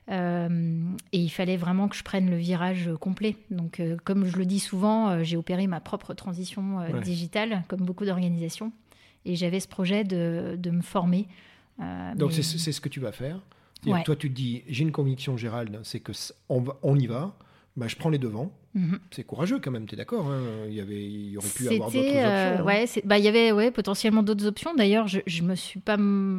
[0.09, 3.35] Euh, et il fallait vraiment que je prenne le virage complet.
[3.51, 8.05] Donc, euh, comme je le dis souvent, j'ai opéré ma propre transition digitale, comme beaucoup
[8.05, 8.71] d'organisations.
[9.25, 11.27] Et j'avais ce projet de, me former.
[12.15, 13.41] Donc, c'est ce que tu vas faire.
[13.83, 16.11] Toi, tu te dis, j'ai une conviction, Gérald, c'est que
[16.49, 17.37] on, on y va.
[17.77, 18.51] Bah, je prends les devants.
[18.73, 18.99] Mhm.
[19.11, 21.91] C'est courageux quand même, tu es d'accord hein il, y avait, il aurait pu avoir
[21.91, 22.19] d'autres options.
[22.19, 22.63] Euh, hein.
[22.63, 24.73] ouais, bah, il y avait ouais, potentiellement d'autres options.
[24.73, 25.97] D'ailleurs, je ne me suis pas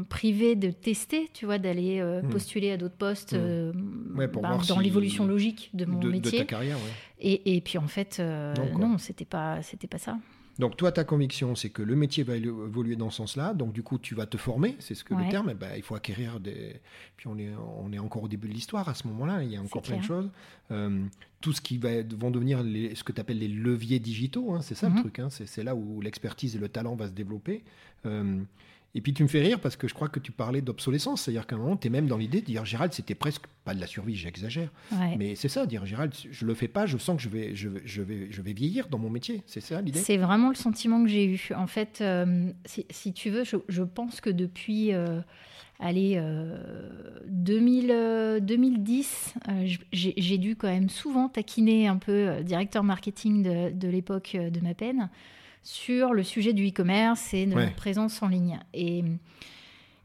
[0.09, 2.29] privée de tester, tu vois, d'aller euh, hmm.
[2.31, 3.41] postuler à d'autres postes hmm.
[3.41, 4.27] euh, bah,
[4.69, 6.41] dans l'évolution logique de mon métier.
[6.41, 6.77] De ta carrière,
[7.21, 10.19] et, et, puis en fait, non, c'était pas, pas ça.
[10.59, 13.55] Donc toi, ta conviction, c'est que le métier va évoluer dans ce sens-là.
[13.55, 15.53] Donc du coup, tu vas te former, c'est ce que le terme.
[15.55, 16.81] Ben, il faut acquérir des.
[17.17, 19.43] Puis on est, on est encore au début de l'histoire à ce moment-là.
[19.45, 20.31] Il y a encore plein de choses.
[20.71, 21.05] Euh,
[21.41, 24.61] tout ce qui va, vont devenir les, ce que tu appelles les leviers digitaux, hein,
[24.61, 25.01] c'est ça le mhm.
[25.01, 25.19] truc.
[25.21, 25.29] Hein.
[25.31, 27.63] c'est là où l'expertise et le talent va se développer.
[28.07, 28.43] Euh,
[28.99, 31.47] et puis tu me fais rire parce que je crois que tu parlais d'obsolescence, c'est-à-dire
[31.47, 33.81] qu'à un moment, tu es même dans l'idée de dire Gérald, c'était presque pas de
[33.81, 34.73] la survie, j'exagère.
[35.17, 37.69] Mais c'est ça, dire Gérald, je le fais pas, je sens que je vais, je,
[37.85, 39.45] je vais, je vais vieillir dans mon métier.
[39.47, 40.01] C'est ça l'idée?
[40.01, 41.49] C'est vraiment le sentiment que j'ai eu.
[41.57, 44.93] En fait, euh, si, tu veux, je, pense que depuis.
[44.93, 45.21] Euh,
[45.79, 46.21] allez,
[47.29, 53.87] 2000, 2010, euh, j'ai dû quand même souvent taquiner un peu directeur marketing de, de
[53.87, 55.09] l'époque de ma peine
[55.63, 58.59] sur le sujet du e-commerce et de notre présence en ligne.
[58.75, 59.05] Et,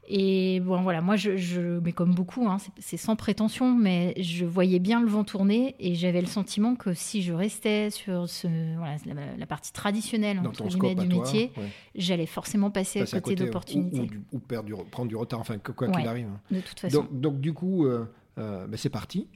[0.06, 4.78] et bon, voilà, moi, je, mais comme beaucoup, hein, c'est sans prétention, mais je voyais
[4.78, 8.96] bien le vent tourner et j'avais le sentiment que si je restais sur ce, voilà,
[9.38, 11.52] la, partie traditionnelle entre guillemets, du métier,
[11.94, 14.10] j'allais forcément passer, à côté, d'opportunités.
[14.32, 16.28] Ou, perdre prendre du retard, enfin, quoi qu'il arrive.
[16.50, 17.06] De toute façon.
[17.10, 18.04] Donc, du coup, euh,
[18.38, 19.26] euh, ben, c'est parti.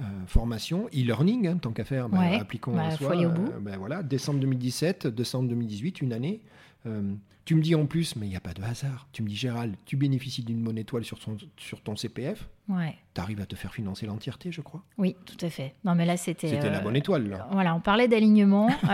[0.00, 3.14] Euh, formation, e-learning, hein, tant qu'à faire, bah, appliquons bah, à soi.
[3.14, 3.52] Au bout.
[3.52, 6.40] Euh, bah, voilà, décembre 2017, décembre 2018, une année.
[6.86, 7.12] Euh,
[7.44, 9.06] tu me dis en plus, mais il n'y a pas de hasard.
[9.12, 11.18] Tu me dis, Gérald, tu bénéficies d'une bonne étoile sur,
[11.58, 12.48] sur ton CPF.
[12.68, 12.96] Ouais.
[13.12, 14.82] Tu arrives à te faire financer l'entièreté, je crois.
[14.96, 15.74] Oui, tout à fait.
[15.84, 16.48] Non, mais là, c'était.
[16.48, 17.48] C'était la bonne étoile, là.
[17.50, 18.68] Voilà, on parlait d'alignement.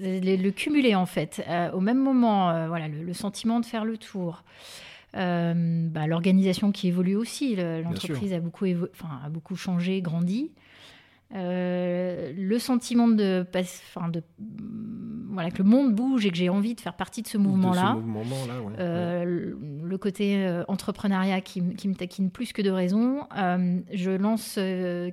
[0.00, 1.44] le, cumuler, en fait.
[1.74, 4.44] au même moment, voilà, le, sentiment de faire le tour.
[5.14, 7.56] Euh, bah, l'organisation qui évolue aussi.
[7.56, 10.52] L'entreprise a beaucoup, enfin, a beaucoup changé, grandi.
[11.34, 13.46] Euh, le sentiment de,
[13.96, 14.22] enfin de
[15.30, 17.96] voilà que le monde bouge et que j'ai envie de faire partie de ce mouvement-là.
[18.78, 23.26] Euh, le côté entrepreneuriat qui, qui, me taquine plus que de raison.
[23.34, 24.58] je lance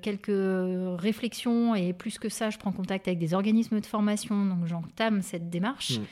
[0.01, 4.65] quelques réflexions et plus que ça, je prends contact avec des organismes de formation, donc
[4.65, 5.99] j'entame cette démarche.
[5.99, 6.03] Mm.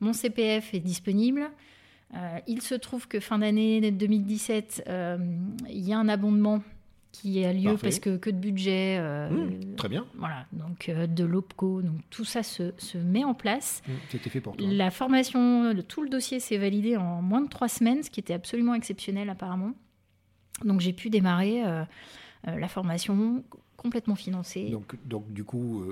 [0.00, 1.48] Mon CPF est disponible.
[2.14, 5.18] Euh, il se trouve que fin d'année 2017, euh,
[5.68, 6.62] il y a un abondement
[7.10, 8.96] qui a lieu parce que que de budget.
[8.98, 10.06] Euh, mmh, très bien.
[10.16, 13.82] Voilà, donc de l'OPCO, donc tout ça se, se met en place.
[13.86, 14.66] Mmh, C'était fait pour toi.
[14.70, 18.34] La formation, tout le dossier s'est validé en moins de trois semaines, ce qui était
[18.34, 19.72] absolument exceptionnel apparemment.
[20.64, 21.62] Donc j'ai pu démarrer
[22.44, 23.42] la formation
[23.76, 24.70] complètement financée.
[24.70, 25.84] Donc, donc du coup,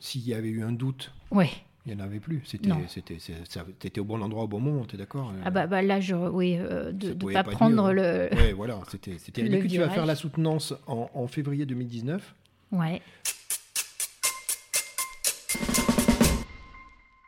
[0.00, 1.12] s'il y avait eu un doute.
[1.30, 1.50] Ouais.
[1.86, 2.42] Il n'y en avait plus.
[2.44, 6.16] C'était, au bon endroit au bon moment, tu es d'accord Ah bah, bah, là, je,
[6.16, 8.28] oui, euh, de ne pas, prendre le.
[8.32, 9.12] Oui, voilà, c'était.
[9.12, 12.34] que tu vas faire la soutenance en, en février 2019.
[12.72, 13.00] Ouais.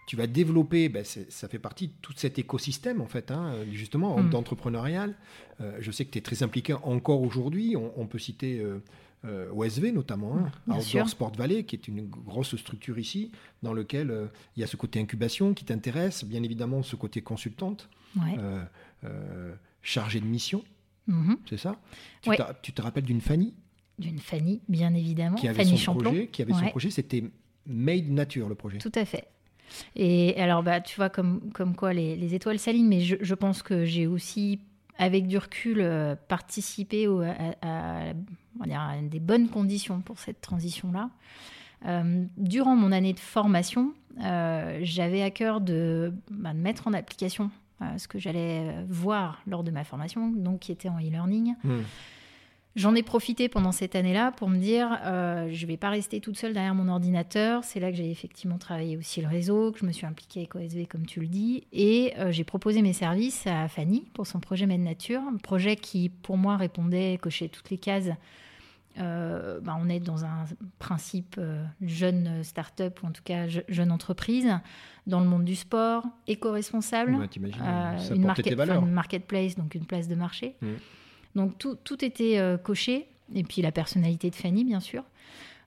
[0.08, 4.18] Tu vas développer, ben ça fait partie de tout cet écosystème, en fait, hein, justement,
[4.18, 4.30] mm.
[4.30, 5.14] d'entrepreneurial.
[5.60, 7.76] Euh, je sais que tu es très impliqué encore aujourd'hui.
[7.76, 8.58] On, peut citer.
[8.58, 8.82] Euh,
[9.24, 13.32] euh, OSV notamment, hein, Outdoor Sport Valley, qui est une grosse structure ici,
[13.64, 14.26] dans lequel euh,
[14.56, 18.62] il y a ce côté incubation qui t'intéresse, bien évidemment ce côté consultante, euh,
[19.04, 20.62] euh, chargée de mission,
[21.08, 21.36] mm-hmm.
[21.48, 21.80] c'est ça?
[22.62, 23.54] Tu, te rappelles d'une Fanny?
[23.98, 25.36] D'une Fanny, bien évidemment.
[25.36, 27.24] Qui avait son projet, qui avait son projet, c'était
[27.66, 28.78] Made Nature le projet.
[28.78, 29.26] Tout à fait.
[29.96, 33.62] Et alors, bah, tu vois, comme, comme quoi les, étoiles s'alignent, mais je, je pense
[33.62, 34.60] que j'ai aussi
[34.96, 35.84] avec du recul,
[36.28, 38.12] participer au- à, à-
[38.58, 41.10] on va dire, des bonnes conditions pour cette transition-là.
[41.86, 43.92] Euh, durant mon année de formation,
[44.24, 47.50] euh, j'avais à cœur de, bah, de mettre en application
[47.82, 51.54] euh, ce que j'allais voir lors de ma formation, donc qui était en e-learning.
[51.62, 51.82] Hmm.
[52.76, 56.36] J'en ai profité pendant cette année-là pour me dire, je ne vais pas rester toute
[56.36, 57.64] seule derrière mon ordinateur.
[57.64, 60.54] C'est là que j'ai effectivement travaillé aussi le réseau, que je me suis impliquée avec
[60.54, 61.66] OSV, comme tu le dis.
[61.72, 66.08] Et j'ai proposé mes services à Fanny pour son projet Med Nature, un projet qui,
[66.08, 68.10] pour moi, répondait, cochait toutes les cases.
[68.98, 70.44] Euh, bah, on est dans un
[70.78, 74.48] principe euh, jeune start-up, ou en tout cas je- jeune entreprise,
[75.06, 77.12] dans le monde du sport, éco-responsable.
[77.62, 78.44] Euh, une, market-
[78.86, 80.56] une marketplace, donc une place de marché.
[80.60, 80.66] Mm.
[81.36, 85.04] Donc tout, tout était coché, et puis la personnalité de Fanny, bien sûr.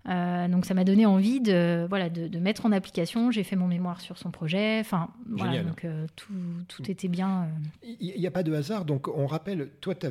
[0.10, 3.30] Euh, donc ça m'a donné envie de, voilà, de, de mettre en application.
[3.30, 4.80] J'ai fait mon mémoire sur son projet.
[4.80, 6.34] Enfin, voilà, donc euh, tout,
[6.68, 7.44] tout était bien.
[7.44, 7.88] euh.
[8.00, 10.08] Il n'y a pas de hasard, donc on rappelle, toi, tu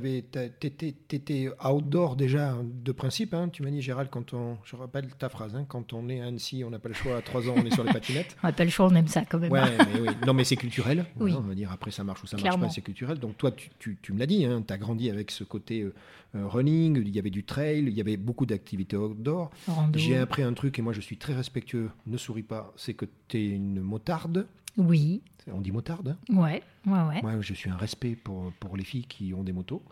[0.67, 5.29] étais outdoor déjà de principe, hein, tu m'as dit Gérald, quand on, je rappelle ta
[5.29, 7.55] phrase, hein, quand on est à Annecy, on n'a pas le choix, à 3 ans,
[7.57, 8.37] on est sur les patinettes.
[8.43, 9.51] On n'a pas le choix, on aime ça quand même.
[9.53, 9.61] Ouais,
[9.95, 10.09] mais oui.
[10.27, 11.05] Non, mais c'est culturel.
[11.21, 11.33] Oui.
[11.33, 12.67] Voilà, on va dire après ça marche ou ça marche Clairement.
[12.67, 13.19] pas, c'est culturel.
[13.19, 15.87] Donc toi, tu, tu- tu me l'as dit, tu as grandi avec ce côté
[16.35, 19.51] running, il y avait du trail, il y avait beaucoup d'activités outdoor.
[19.81, 19.99] Rando.
[19.99, 23.07] J'ai appris un truc et moi je suis très respectueux, ne souris pas, c'est que
[23.29, 24.47] tu es une motarde.
[24.77, 25.21] Oui,
[25.53, 27.23] On dit motarde hein ouais, ouais, ouais.
[27.23, 29.83] Moi, je suis un respect pour, pour les filles qui ont des motos.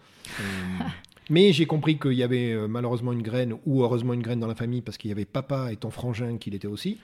[0.41, 0.43] Euh,
[1.31, 4.47] mais j'ai compris qu'il y avait euh, malheureusement une graine, ou heureusement une graine dans
[4.47, 6.99] la famille, parce qu'il y avait papa et ton frangin qui l'étaient aussi.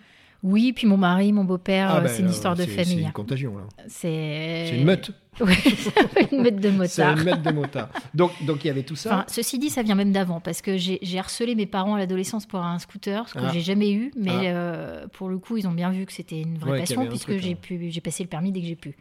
[0.47, 2.69] Oui, puis mon mari, mon beau-père, Ah euh, ben, c'est une euh, histoire de c'est-
[2.77, 3.05] C'est famille.
[3.05, 3.65] une contagion, là.
[3.89, 5.11] C'est C'est une meute.
[5.41, 5.57] Ouais,
[6.33, 7.19] une meute de C'est motards.
[7.19, 7.89] une meute de motard.
[8.15, 9.09] Donc, donc il y avait tout ça.
[9.15, 12.47] Enfin, ceci dit, ça vient même d'avant, parce que j'ai harcelé mes parents à l'adolescence
[12.47, 13.51] pour un scooter, ce que Ah.
[13.53, 14.43] j'ai jamais eu, mais Ah.
[14.45, 17.37] euh, pour le coup, ils ont bien vu que c'était une vraie Ouais, passion, puisque
[17.39, 17.59] j'ai hein.
[17.61, 18.95] pu, j'ai passé le permis dès que j'ai pu.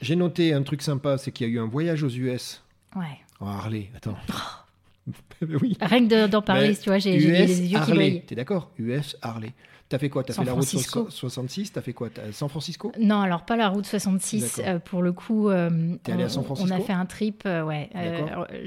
[0.00, 2.62] J'ai noté un truc sympa, c'est qu'il y a eu un voyage aux US
[2.96, 3.02] Ouais.
[3.40, 3.90] en Harley.
[3.96, 4.16] Attends.
[5.42, 5.76] oui.
[5.80, 7.94] Rien que de- d'en parler, Mais tu vois, j'ai les yeux qui Harley.
[7.94, 8.22] brillent.
[8.26, 8.70] T'es d'accord?
[8.78, 9.52] US Harley.
[9.90, 10.22] T'as fait quoi?
[10.22, 11.04] T'as San fait la route Francisco.
[11.06, 12.08] so- 66 T'as fait quoi?
[12.10, 12.92] T'as- San Francisco?
[12.98, 14.72] Non, alors pas la route 66, D'accord.
[14.74, 15.48] euh, pour le coup.
[15.50, 15.68] euh,
[16.04, 17.90] T'es allé à on- a fait un trip, euh, ouais,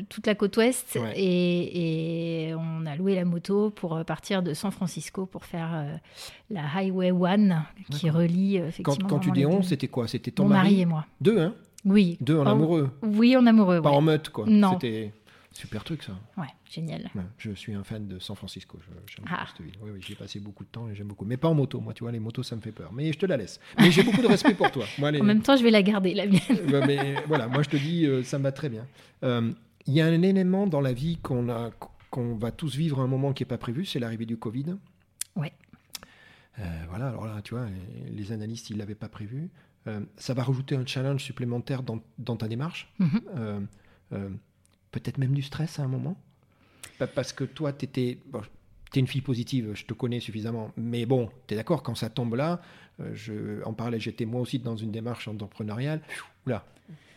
[0.10, 1.14] toute la côte ouest, Ouais.
[1.16, 5.86] et, et on a loué la moto pour partir de San Francisco pour faire
[6.50, 9.08] la Highway 1 qui relie Quand, effectivement.
[9.10, 10.08] quand tu dis on, c'était quoi?
[10.10, 10.82] C'était ton mon mari?
[10.82, 11.06] et moi.
[11.22, 11.54] Deux, hein?
[11.86, 12.18] Oui.
[12.22, 12.92] Deux en amoureux?
[13.02, 13.82] Oui, en amoureux.
[13.82, 13.96] Pas ouais.
[13.96, 14.46] en meute, quoi.
[14.48, 14.74] Non.
[14.74, 15.14] C'était
[15.54, 16.13] super truc, ça.
[16.38, 17.10] Ouais, génial.
[17.16, 18.80] Ouais, je suis un fan de San Francisco.
[19.08, 19.46] J'aime Ah.
[19.48, 19.76] cette ville.
[19.82, 21.26] Oui, oui, j'y ai passé beaucoup de temps et j'aime beaucoup.
[21.26, 21.80] Mais pas en moto.
[21.80, 22.92] Moi, tu vois, les motos, ça me fait peur.
[22.94, 23.60] Mais je te la laisse.
[23.78, 24.86] Mais j'ai beaucoup de respect pour toi.
[24.98, 25.22] Moi, les...
[25.22, 26.82] En même temps, je vais la garder, la mienne.
[26.88, 28.86] Mais voilà, moi, je te dis, euh, ça me va très bien.
[29.24, 29.52] Euh,
[29.86, 31.72] Il y a un élément dans la vie qu'on a,
[32.10, 34.76] qu'on va tous vivre à un moment qui n'est pas prévu, c'est l'arrivée du Covid.
[35.36, 35.52] Ouais.
[36.60, 37.66] Euh, voilà, alors là, tu vois,
[38.12, 39.50] les- analystes, ils ne l'avaient pas prévu.
[40.16, 42.94] Ça va rajouter un challenge supplémentaire dans, dans ta démarche.
[43.36, 43.60] Euh,
[44.94, 46.16] Peut-être même du stress à un moment.
[47.00, 48.20] Pa- Parce que toi, tu étais.
[48.92, 50.72] tu es une fille positive, je te connais suffisamment.
[50.78, 52.62] Mais bon, tu es d'accord, quand ça tombe là,
[53.02, 56.02] euh, je, en parlais, j'étais moi aussi dans une démarche entrepreneuriale.
[56.46, 56.64] Oula,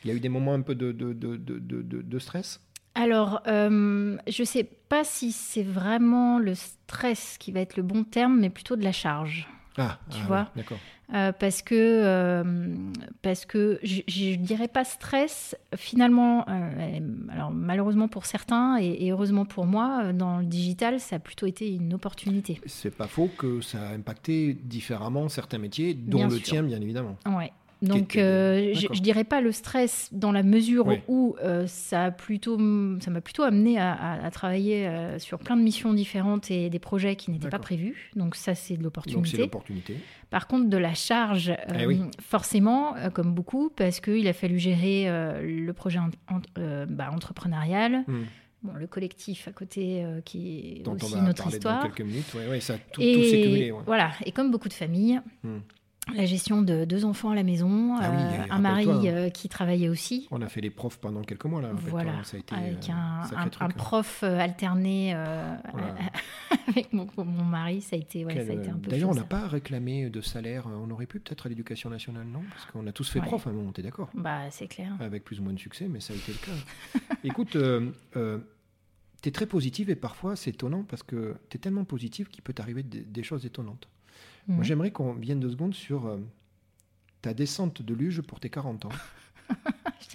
[0.02, 1.58] il y a eu des moments un peu de, de, de, de,
[2.02, 2.60] de- stress?
[2.94, 8.04] Alors, euh, je sais pas si c'est vraiment le stress qui va être le bon
[8.04, 9.46] terme, mais plutôt de la charge.
[9.76, 10.40] Ah, Tu ah vois?
[10.54, 10.80] oui, D'accord.
[11.14, 12.74] Euh, parce que, euh,
[13.22, 16.98] parce que je, je dirais pas stress, finalement, euh,
[17.30, 21.46] alors malheureusement pour certains et, et heureusement pour moi, dans le digital, ça a plutôt
[21.46, 22.60] été une opportunité.
[22.66, 26.42] C'est pas faux que ça a impacté différemment certains métiers, dont Bien le sûr.
[26.42, 27.16] tien, bien évidemment.
[27.26, 27.52] Ouais.
[27.82, 31.00] Donc, euh, je, je dirais pas le stress dans la mesure Oui.
[31.08, 32.56] où euh, ça a plutôt,
[33.00, 36.70] ça m'a plutôt amené à, à- à travailler euh, sur plein de missions différentes et
[36.70, 38.10] des projets qui n'étaient pas prévus.
[38.16, 39.50] Donc ça, c'est de l'opportunité.
[40.30, 42.00] Par contre, de la charge, Eh oui.
[42.22, 45.04] forcément, comme beaucoup, parce qu'il a fallu gérer
[45.42, 48.22] le projet en- en- bah, entrepreneurial, Hmm.
[48.62, 51.82] bon, le collectif à côté euh, qui est Dont on aussi va notre histoire.
[51.82, 52.32] dans quelques minutes.
[52.34, 53.70] Ouais, ouais, ça, tout, tout et cumulé.
[53.70, 53.82] ouais.
[53.86, 55.58] voilà, et comme beaucoup de familles, Hmm.
[56.14, 59.02] La gestion de deux enfants à la maison, Ah oui, euh, un mari hein.
[59.04, 60.28] euh, qui travaillait aussi.
[60.30, 61.70] On a fait les profs pendant quelques mois là.
[61.74, 65.54] Voilà, hein, ça a été avec euh, un, sacré un- truc, un prof alterné euh,
[65.72, 65.94] Voilà.
[66.68, 69.10] avec mon, mon mari, ça a été, ouais, Quel, ça a été un peu D'ailleurs,
[69.10, 70.66] on n'a pas réclamé de salaire.
[70.66, 72.42] On aurait pu peut-être à l'éducation nationale, non?
[72.50, 73.26] Parce qu'on a tous fait Ouais.
[73.26, 74.92] prof à un moment, t'es d'accord Bah, c'est clair.
[75.00, 77.10] Avec plus ou moins de succès, mais ça a été le cas.
[77.24, 78.38] Écoute, euh, euh,
[79.22, 82.42] tu es très positive et parfois c'est étonnant parce que tu es tellement positive qu'il
[82.42, 83.88] peut t'arriver des, des choses étonnantes.
[84.48, 84.64] Moi, Mhm.
[84.64, 86.18] j'aimerais qu'on vienne deux secondes sur euh,
[87.22, 88.90] ta descente de luge pour tes 40 ans.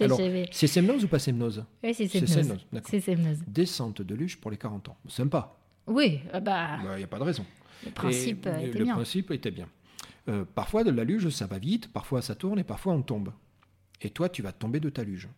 [0.52, 2.58] C'est Semnose ou pas Semnose Ouais, c'est Semnose.
[2.88, 3.38] C'est Semnose.
[3.46, 4.96] Descente de luge pour les 40 ans.
[5.08, 5.56] Sympa.
[5.86, 7.44] Oui, ah bah, Il n'y a pas de raison.
[7.84, 8.94] le principe Et, euh, euh, était le bien.
[8.94, 9.68] principe était bien.
[10.28, 13.32] Euh, parfois, de la luge, ça va vite, parfois ça tourne et parfois on tombe.
[14.00, 15.28] Et toi, tu vas tomber de ta luge.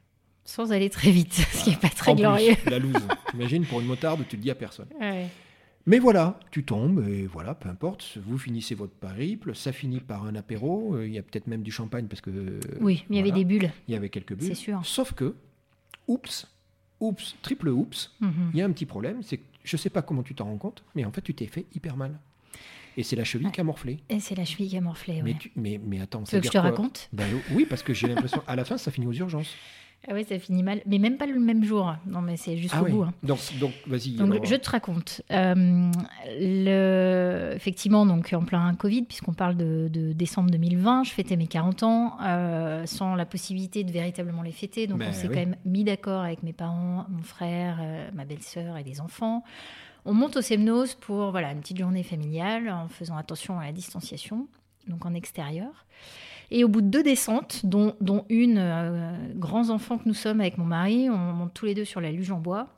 [0.44, 2.54] Sans aller très vite, ce qui n'est pas très En plus, glorieux.
[2.66, 2.94] la loose.
[3.34, 4.88] Imagine, pour une motarde, tu le dis à personne.
[5.00, 5.28] Ouais.
[5.86, 8.16] Mais voilà, tu tombes, et voilà, peu importe.
[8.24, 10.94] Vous finissez votre périple, ça finit par un apéro.
[10.96, 12.58] euh, Il y a peut-être même du champagne parce que.
[12.80, 13.70] Oui, mais il y avait des bulles.
[13.88, 14.48] Il y avait quelques bulles.
[14.48, 14.80] C'est sûr.
[14.84, 15.34] Sauf que,
[16.08, 16.46] oups,
[17.00, 18.50] oups, triple oups, Mhm.
[18.54, 20.56] il y a un petit problème, c'est que je sais pas comment tu t'en rends
[20.58, 22.18] compte, mais en fait, tu t'es fait hyper mal.
[22.96, 23.98] Et c'est la cheville qui a morflé.
[24.08, 25.20] Et c'est la cheville qui a morflé.
[25.22, 25.38] Mais, Ouais.
[25.38, 27.08] tu- mais, mais attends, Tu ça veux veut que je te raconte?
[27.12, 29.52] Ben, Oui, parce que j'ai l'impression, à la fin, ça finit aux urgences.
[30.08, 30.80] Ah oui, ça finit mal.
[30.86, 31.94] Mais même pas le même jour.
[32.06, 32.92] Non, mais c'est jusqu'au Ah oui.
[32.92, 33.02] bout.
[33.04, 33.14] hein.
[33.22, 34.12] Donc, donc vas-y.
[34.16, 34.44] Donc, alors.
[34.44, 35.22] je te raconte.
[35.30, 35.90] Euh,
[36.38, 37.52] le...
[37.54, 41.82] Effectivement, donc en plein Covid, puisqu'on parle de, de décembre 2020, je fêtais mes 40
[41.82, 44.86] ans euh, sans la possibilité de véritablement les fêter.
[44.86, 45.34] Donc, Ben on s'est oui.
[45.34, 49.42] quand même mis d'accord avec mes parents, mon frère, euh, ma belle-sœur et les enfants.
[50.04, 53.72] On monte au Semnos pour voilà, une petite journée familiale en faisant attention à la
[53.72, 54.46] distanciation,
[54.86, 55.86] donc en extérieur.
[56.50, 60.40] Et au bout de deux descentes, dont, dont une, euh, grands enfants que nous sommes
[60.40, 62.68] avec mon mari, on monte tous les deux sur la luge en bois,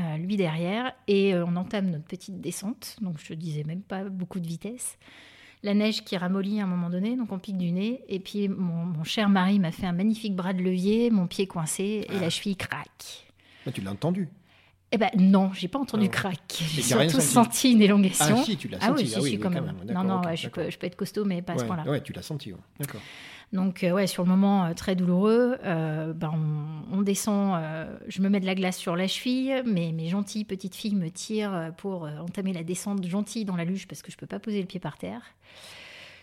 [0.00, 2.96] euh, lui derrière, et euh, on entame notre petite descente.
[3.00, 4.98] Donc je te disais même pas beaucoup de vitesse.
[5.62, 8.02] La neige qui ramollit à un moment donné, donc on pique du nez.
[8.08, 11.46] Et puis mon, mon cher mari m'a fait un magnifique bras de levier, mon pied
[11.46, 12.20] coincé, et Ah.
[12.20, 13.26] la cheville craque.
[13.66, 14.28] Ah, tu l'as entendu.
[14.92, 16.38] Eh ben non, j'ai pas entendu Ah crack.
[16.74, 17.72] J'ai surtout senti.
[17.72, 18.36] une élongation.
[18.38, 19.04] Ah si, tu l'as Ah senti.
[19.04, 19.72] oui, si, si, quand même.
[19.92, 21.84] non, non, ouais, je, peux, je peux être costaud, mais pas à ce point-là.
[21.90, 22.52] ouais, tu l'as senti.
[22.52, 22.58] ouais.
[22.78, 23.00] D'accord.
[23.54, 26.30] Donc, euh, ouais, sur le moment euh, très douloureux, euh, ben,
[26.92, 30.08] on, on descend, euh, je me mets de la glace sur la cheville, mais mes
[30.08, 34.10] gentilles petites filles me tirent pour entamer la descente gentille dans la luge parce que
[34.10, 35.20] je peux pas poser le pied par terre.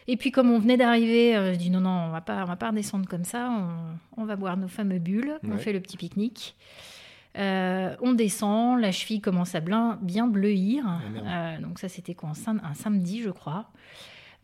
[0.07, 2.55] Et puis, comme on venait d'arriver, je dis non, non, on va pas, on va
[2.55, 5.97] pas redescendre comme ça, on, on va boire nos fameux bulles, on fait le petit
[5.97, 6.55] pique-nique.
[7.37, 10.83] Euh, on descend, la cheville commence à bien bleuir.
[10.87, 10.99] Ah.
[11.57, 13.69] Euh, donc ça, c'était quoi un, un samedi, je crois.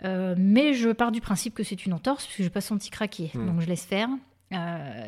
[0.04, 2.90] Euh, mais je pars du principe que c'est une entorse puisque je n'ai pas senti
[2.90, 3.32] craquer.
[3.34, 3.48] Hmm.
[3.48, 4.10] Donc je laisse faire.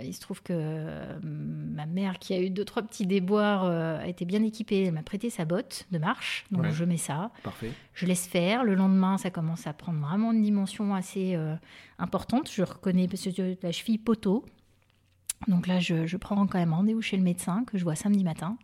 [0.03, 4.25] Il se trouve que ma mère, qui a eu deux trois petits déboires, a été
[4.25, 4.83] bien équipée.
[4.85, 6.71] Elle m'a prêté sa botte de marche, donc Ouais.
[6.71, 7.31] je mets ça.
[7.43, 7.71] Parfait.
[7.93, 8.65] Je laisse faire.
[8.65, 11.37] Le lendemain, ça commence à prendre vraiment une dimension assez
[11.97, 12.51] importante.
[12.51, 14.43] Je reconnais parce que la cheville poteau.
[15.47, 18.23] Donc là, je, je prends quand même rendez-vous chez le médecin que je vois samedi
[18.23, 18.57] matin,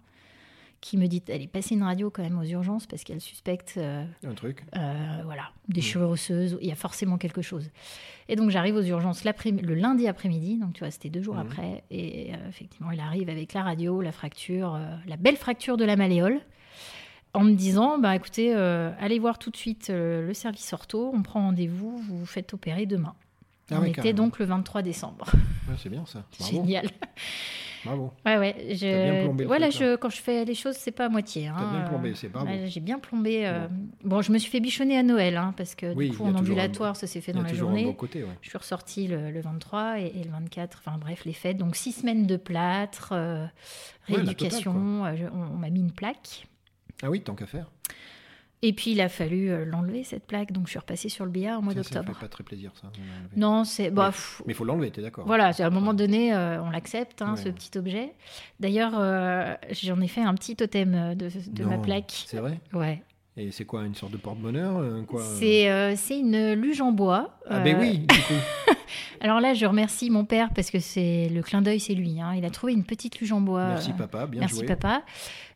[0.81, 3.75] qui me dit elle est passée une radio quand même aux urgences parce qu'elle suspecte
[3.77, 4.65] euh, Un truc.
[4.75, 7.69] euh, voilà, déchirure osseuse, il y a forcément quelque chose.
[8.27, 11.41] Et donc j'arrive aux urgences le lundi après-midi, donc tu vois, c'était deux jours Mhm.
[11.41, 15.85] après, et euh, effectivement, il arrive avec la radio, la fracture, la belle fracture de
[15.85, 16.41] la malléole,
[17.33, 21.41] en me disant, bah écoutez, allez voir tout de suite le service ortho, on prend
[21.43, 23.15] rendez-vous, vous vous faites opérer demain.
[23.71, 24.17] Ah on ouais, était carrément.
[24.25, 25.25] donc le 23 décembre.
[25.69, 26.23] Ouais, c'est bien ça.
[26.39, 26.51] Bravo.
[26.51, 26.89] Génial.
[27.85, 28.13] Bravo.
[28.25, 28.55] Ouais, ouais.
[28.79, 29.95] Bien plombé Voilà, truc, je...
[29.97, 31.47] quand je fais les choses, c'est pas à moitié.
[31.47, 31.55] hein.
[31.57, 32.49] T'as bien Euh, plombé, c'est bravo.
[32.65, 33.45] J'ai bien plombé.
[33.45, 33.67] euh,
[34.03, 34.21] Bon.
[34.21, 36.39] je me suis fait bichonner à Noël, hein, parce que Oui, du coup, en un-
[36.39, 37.83] ambulatoire, ça s'est fait dans la journée.
[37.83, 38.29] un bon côté, ouais.
[38.41, 41.57] Je suis ressortie le, le 23 et, et le 24, enfin bref, les fêtes.
[41.57, 43.45] Donc six semaines de plâtre, euh,
[44.07, 46.47] rééducation, euh, je- on, on m'a mis une plaque.
[47.01, 47.69] Ah oui, tant qu'à faire.
[48.65, 51.31] Et puis il a fallu euh, l'enlever, cette plaque, donc je suis repassée sur le
[51.31, 52.17] billard au mois Ça, ça d'octobre.
[52.17, 52.87] fait pas très plaisir, ça.
[53.35, 53.91] Non, c'est...
[53.91, 54.43] Bah, Ouais.
[54.47, 57.35] Mais il faut l'enlever, t'es d'accord Voilà, à un moment donné, euh, on l'accepte, hein,
[57.35, 57.41] Ouais.
[57.43, 58.13] ce petit objet.
[58.61, 62.23] D'ailleurs, euh, j'en ai fait un petit totem de, de ma plaque.
[62.25, 62.59] C'est vrai?
[62.73, 63.03] Ouais.
[63.35, 65.23] Et c'est quoi, une sorte de porte-bonheur quoi?
[65.23, 67.39] C'est euh, une luge en bois.
[67.49, 68.33] Ah ben oui, du coup.
[69.21, 72.21] Alors là, je remercie mon père parce que c'est le clin d'œil, c'est lui.
[72.21, 72.33] hein.
[72.37, 73.69] Il a trouvé une petite luge en bois.
[73.69, 74.65] Merci papa, bien Merci joué.
[74.67, 75.01] papa,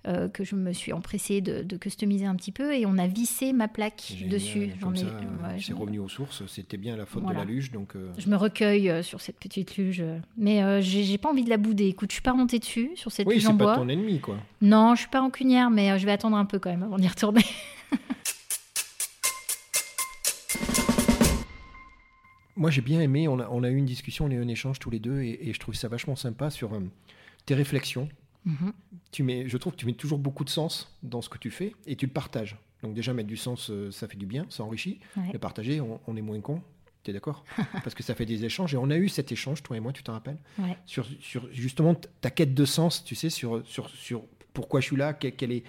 [0.06, 3.08] euh, que je me suis empressée de, de customiser un petit peu et on a
[3.08, 4.30] vissé ma plaque Génial.
[4.30, 4.70] dessus.
[4.82, 5.12] Comme ai, ça, ouais,
[5.58, 6.44] c'est j'en- revenu aux sources.
[6.48, 7.42] C'était bien la faute Voilà.
[7.44, 7.96] de la luge, donc.
[7.96, 11.44] euh, Je me recueille euh, sur cette petite luge, euh, mais euh, j'ai pas envie
[11.44, 11.86] de la bouder.
[11.88, 13.76] Écoute, je suis pas remontée dessus sur cette Oui, luge en c'est pas bois.
[13.78, 14.38] ton ennemi, quoi.
[14.62, 16.98] Non, je suis pas rancunière, mais euh, je vais attendre un peu quand même avant
[16.98, 17.42] d'y retourner.
[22.56, 23.28] Moi, j'ai bien aimé.
[23.28, 25.22] On a, on a eu une discussion, on a eu un échange tous les deux,
[25.22, 26.80] et, et je trouve ça vachement sympa sur euh,
[27.46, 28.10] tes réflexions.
[28.48, 28.74] Mhm.
[29.12, 31.52] Tu mets, je trouve que tu mets toujours beaucoup de sens dans ce que tu
[31.52, 32.58] fais et tu le partages.
[32.82, 35.00] Donc déjà mettre du sens, euh, ça fait du bien, ça enrichit.
[35.18, 35.32] Ouais.
[35.34, 36.62] Le partager, on, on est moins con.
[37.04, 37.44] T'es d'accord
[37.84, 39.92] Parce que ça fait des échanges et on a eu cet échange, toi et moi,
[39.94, 40.78] tu t'en rappelles Ouais.
[40.86, 44.24] sur, sur justement ta quête de sens, tu sais, sur, sur, sur
[44.54, 45.64] pourquoi je suis là, quel, quel est,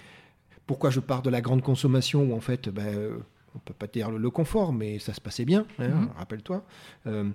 [0.65, 3.19] pourquoi je pars de la grande consommation où en fait, ben,
[3.55, 6.09] on peut pas dire le, le confort, mais ça se passait bien, hein, Mhm.
[6.17, 6.65] rappelle-toi.
[7.07, 7.29] Euh,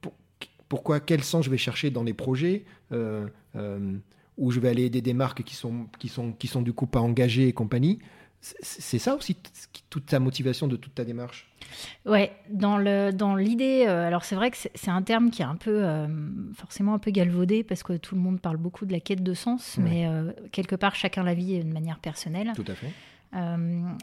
[0.00, 0.14] pour-
[0.68, 3.96] pourquoi, quel sens je vais chercher dans les projets euh, euh,
[4.38, 6.86] où je vais aller aider des marques qui sont, qui sont, qui sont du coup
[6.86, 7.98] pas engagées et compagnie.
[8.40, 9.36] C'est ça aussi
[9.88, 11.48] toute ta motivation de toute ta démarche?
[12.04, 15.44] Ouais, dans le dans l'idée, euh, alors c'est vrai que c'est un terme qui est
[15.44, 16.08] un peu euh,
[16.54, 19.32] forcément un peu galvaudé parce que tout le monde parle beaucoup de la quête de
[19.32, 19.84] sens, Ouais.
[19.84, 22.50] mais euh, quelque part chacun la vit de manière personnelle.
[22.56, 22.90] Tout à fait.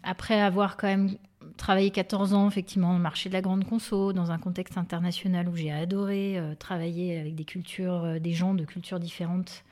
[0.04, 1.16] Après avoir quand même
[1.58, 5.56] travaillé 14 ans effectivement au marché de la grande conso, dans un contexte international où
[5.56, 9.64] j'ai adoré travailler avec des cultures, des gens de cultures différentes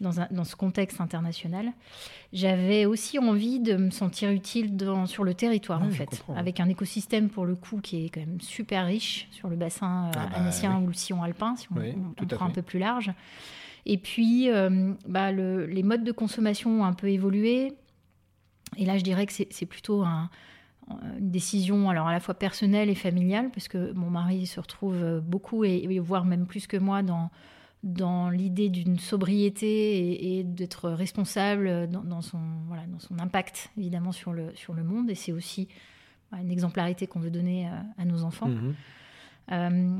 [0.00, 1.72] dans, un- dans ce contexte international.
[2.32, 6.36] J'avais aussi envie de me sentir utile dans- sur le territoire Ouais, en fait, comprends.
[6.36, 10.06] avec un écosystème pour le coup qui est quand même super riche sur le bassin
[10.06, 10.84] euh, Ah bah, annécien oui.
[10.84, 13.12] ou le sillon alpin, si on, Oui, on- prend un peu plus large.
[13.86, 17.72] Et puis, euh, bah, le- les modes de consommation ont un peu évolué.
[18.76, 20.30] Et là, je dirais que c'est plutôt un-
[21.18, 25.20] une décision alors à la fois personnelle et familiale, parce que mon mari se retrouve
[25.24, 27.30] beaucoup, et voire même plus que moi, dans,
[27.84, 29.66] dans l'idée d'une sobriété
[29.98, 34.72] et, et d'être responsable dans, dans son, voilà, dans son impact, évidemment, sur le, sur
[34.74, 35.10] le monde.
[35.10, 35.68] Et c'est aussi
[36.32, 38.48] une exemplarité qu'on veut donner euh, à nos enfants.
[38.48, 38.74] Mhm.
[39.52, 39.98] Euh,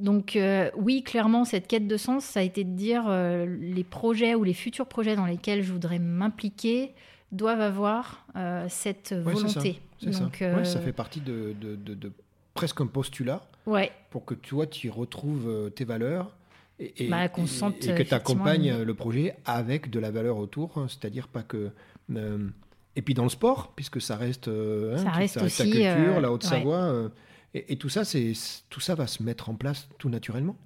[0.00, 3.84] donc euh, oui, clairement, cette quête de sens, ça a été de dire euh, les
[3.84, 6.94] projets ou les futurs projets dans lesquels je voudrais m'impliquer
[7.30, 8.26] doivent avoir
[8.68, 9.80] cette Ouais, c'est ça, volonté.
[10.00, 10.20] Ça.
[10.20, 12.12] Donc, Ouais, ça fait partie de, de- de- de
[12.54, 16.34] presque un postulat ouais, pour que toi, tu retrouves tes valeurs
[16.78, 20.36] et, et- Bah, sente, et que tu accompagnes une- le projet avec de la valeur
[20.38, 21.70] autour, hein, c'est-à-dire pas que...
[22.14, 22.48] euh,
[22.96, 25.86] et puis dans le sport, puisque ça reste, euh, Ça tu- reste ta aussi, culture,
[26.16, 27.08] euh, la Haute-Savoie, euh,
[27.54, 28.32] et, et tout ça, c'est
[28.70, 30.56] tout ça va se mettre en place tout naturellement.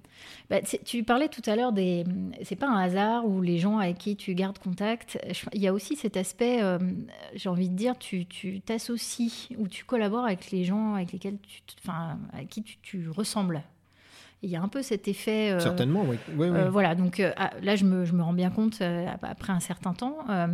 [0.49, 2.05] Bah, tu parlais tout à l'heure des.
[2.43, 5.19] C'est pas un hasard où les gens avec qui tu gardes contact.
[5.31, 6.77] Je- Il y a aussi cet aspect, euh,
[7.35, 11.37] j'ai envie de dire, tu tu t'associes ou tu collabores avec les gens avec lesquels
[11.41, 13.63] tu, enfin, à qui tu, tu ressembles.
[14.45, 15.51] Il y a un peu cet effet.
[15.51, 16.17] euh, Certainement, oui.
[16.37, 16.57] Oui, oui.
[16.57, 19.23] Euh, voilà, donc euh, ah, là, je me, je me rends bien compte, euh, ap-
[19.23, 20.47] après un certain temps, euh,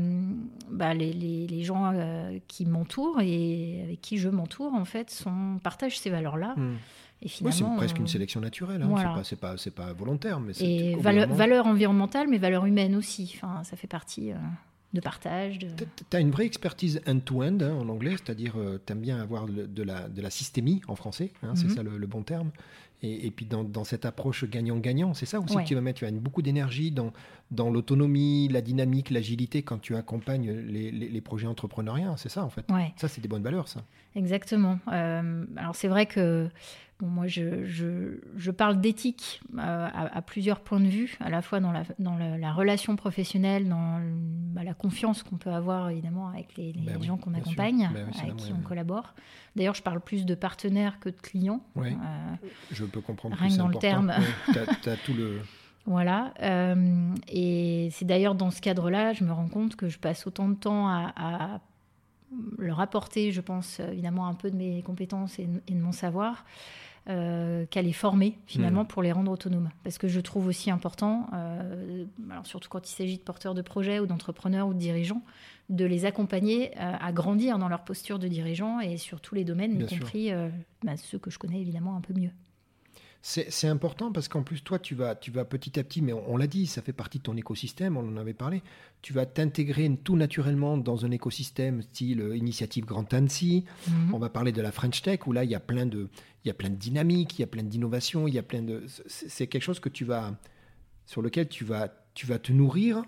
[0.69, 5.09] bah, les, les- les gens euh, qui m'entourent et avec qui je m'entoure, en fait,
[5.09, 6.53] sont, partagent ces valeurs-là.
[6.55, 6.75] Hmm.
[7.21, 8.81] Et Oui, c'est presque une sélection naturelle.
[8.81, 8.87] Hein.
[8.89, 9.21] Voilà.
[9.23, 13.33] C'est pas, volontaire, mais Et valeur, valeur environnementale, mais valeur humaine aussi.
[13.35, 14.35] Enfin, ça fait partie euh,
[14.93, 15.59] de partage.
[15.59, 15.67] De...
[16.09, 18.53] Tu as une vraie expertise end-to-end hein, en anglais, c'est-à-dire
[18.85, 21.75] tu aimes bien avoir le- de, la, de la systémie en français, hein, c'est Mhm.
[21.75, 22.51] ça le, le bon terme.
[23.01, 25.63] Et, et puis dans, dans cette approche gagnant-gagnant, c'est ça aussi Ouais.
[25.63, 25.99] que tu vas mettre.
[25.99, 27.13] Tu as beaucoup d'énergie dans,
[27.49, 32.43] dans l'autonomie, la dynamique, l'agilité quand tu accompagnes les, les- les projets entrepreneuriens, c'est ça
[32.43, 32.65] en fait.
[32.69, 32.91] Ouais.
[32.97, 33.83] Ça, c'est des bonnes valeurs, ça.
[34.15, 34.79] Exactement.
[34.91, 36.49] Euh, alors c'est vrai que
[37.01, 41.41] moi je, je, je parle d'éthique euh, à, à plusieurs points de vue, à la
[41.41, 44.11] fois dans la, dans la, la relation professionnelle, dans le-
[44.53, 47.89] bah, la confiance qu'on peut avoir évidemment avec les, les Ben oui, gens qu'on accompagne,
[47.93, 49.13] Ben oui, c'est avec qui on collabore.
[49.55, 51.61] D'ailleurs, je parle plus de partenaires que de clients.
[51.77, 51.91] Euh,
[52.71, 54.13] Je peux comprendre Rien que dans le terme.
[54.53, 55.39] tu as, tout le.
[55.85, 56.33] Voilà.
[56.43, 60.47] euh, et c'est d'ailleurs dans ce cadre-là, je me rends compte que je passe autant
[60.49, 61.61] de temps à, à
[62.59, 66.45] leur apporter, je pense, évidemment, un peu de mes compétences et, et de mon savoir,
[67.09, 68.87] euh, qu'à les former, finalement, Mhm.
[68.87, 69.69] pour les rendre autonomes.
[69.83, 73.61] Parce que je trouve aussi important, euh, alors surtout quand il s'agit de porteurs de
[73.63, 75.23] projets ou d'entrepreneurs ou de dirigeants,
[75.69, 79.43] de les accompagner euh, à grandir dans leur posture de dirigeant et sur tous les
[79.43, 79.99] domaines, Bien y sûr.
[79.99, 80.49] compris euh,
[80.83, 82.31] bah, ceux que je connais évidemment un peu mieux.
[83.21, 86.23] C'est important parce qu'en plus, toi, tu vas, tu vas petit à petit, mais on,
[86.31, 88.63] on l'a dit, ça fait partie de ton écosystème, on en avait parlé,
[89.01, 93.65] tu vas t'intégrer tout naturellement dans un écosystème style initiative Grand Annecy.
[93.89, 94.13] Mhm.
[94.13, 96.07] On va parler de la French Tech où là, il y a plein de,
[96.43, 98.61] il y a plein de dynamique, il y a plein d'innovation, il y a plein
[98.61, 98.83] de.
[99.07, 100.33] C'est quelque chose que tu vas,
[101.05, 103.03] sur lequel tu vas, tu vas te nourrir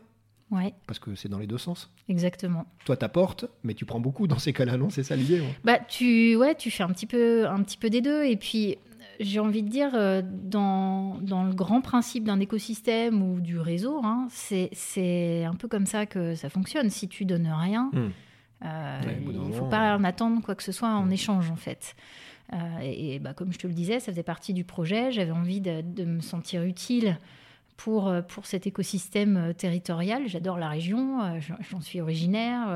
[0.51, 1.89] Ouais, parce que c'est dans les deux sens.
[2.09, 2.65] exactement.
[2.83, 5.55] Toi, t'apportes, mais tu prends beaucoup dans ces cas-là, non C'est ça l'idée ouais.
[5.63, 8.25] Bah, tu, ouais, tu fais un petit peu, un petit peu des deux.
[8.25, 8.75] Et puis,
[9.21, 14.01] j'ai envie de dire, euh, dans, dans le grand principe d'un écosystème ou du réseau,
[14.03, 16.89] hein, c'est un peu comme ça que ça fonctionne.
[16.89, 18.09] Si tu donnes rien, Hmm.
[18.65, 21.55] euh, Ouais, il ne faut pas en attendre quoi que ce soit en échange, en
[21.55, 21.95] fait.
[22.53, 25.11] Euh, et et, bah, comme je te le disais, ça faisait partie du projet.
[25.11, 27.17] J'avais envie de, de me sentir utile
[27.77, 30.27] pour, euh, pour cet écosystème euh, territorial.
[30.27, 31.39] J'adore la région,
[31.69, 32.67] j'en suis originaire,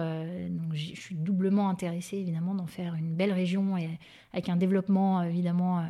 [0.50, 3.90] donc je suis doublement intéressée évidemment d'en faire une belle région et
[4.34, 5.86] avec un développement évidemment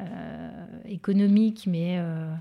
[0.00, 2.32] euh, économique, mais euh,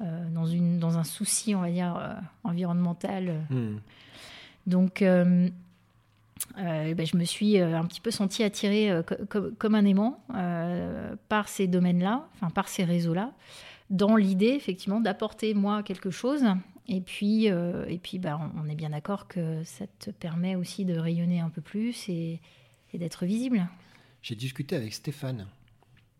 [0.00, 3.44] euh, dans, une, dans un souci, on va dire, environnemental.
[3.48, 3.76] Hmm.
[4.66, 5.04] Donc,
[6.58, 9.74] euh, ben, je me suis euh, un petit peu sentie attirée euh, co- co- comme
[9.74, 10.20] un aimant
[11.28, 13.32] par ces domaines-là, enfin par ces réseaux-là,
[13.90, 16.44] dans l'idée effectivement d'apporter moi quelque chose.
[16.88, 20.96] Et puis, et puis ben, on est bien d'accord que ça te permet aussi de
[20.96, 22.40] rayonner un peu plus et,
[22.92, 23.66] et d'être visible.
[24.22, 25.46] J'ai discuté avec Stéphane,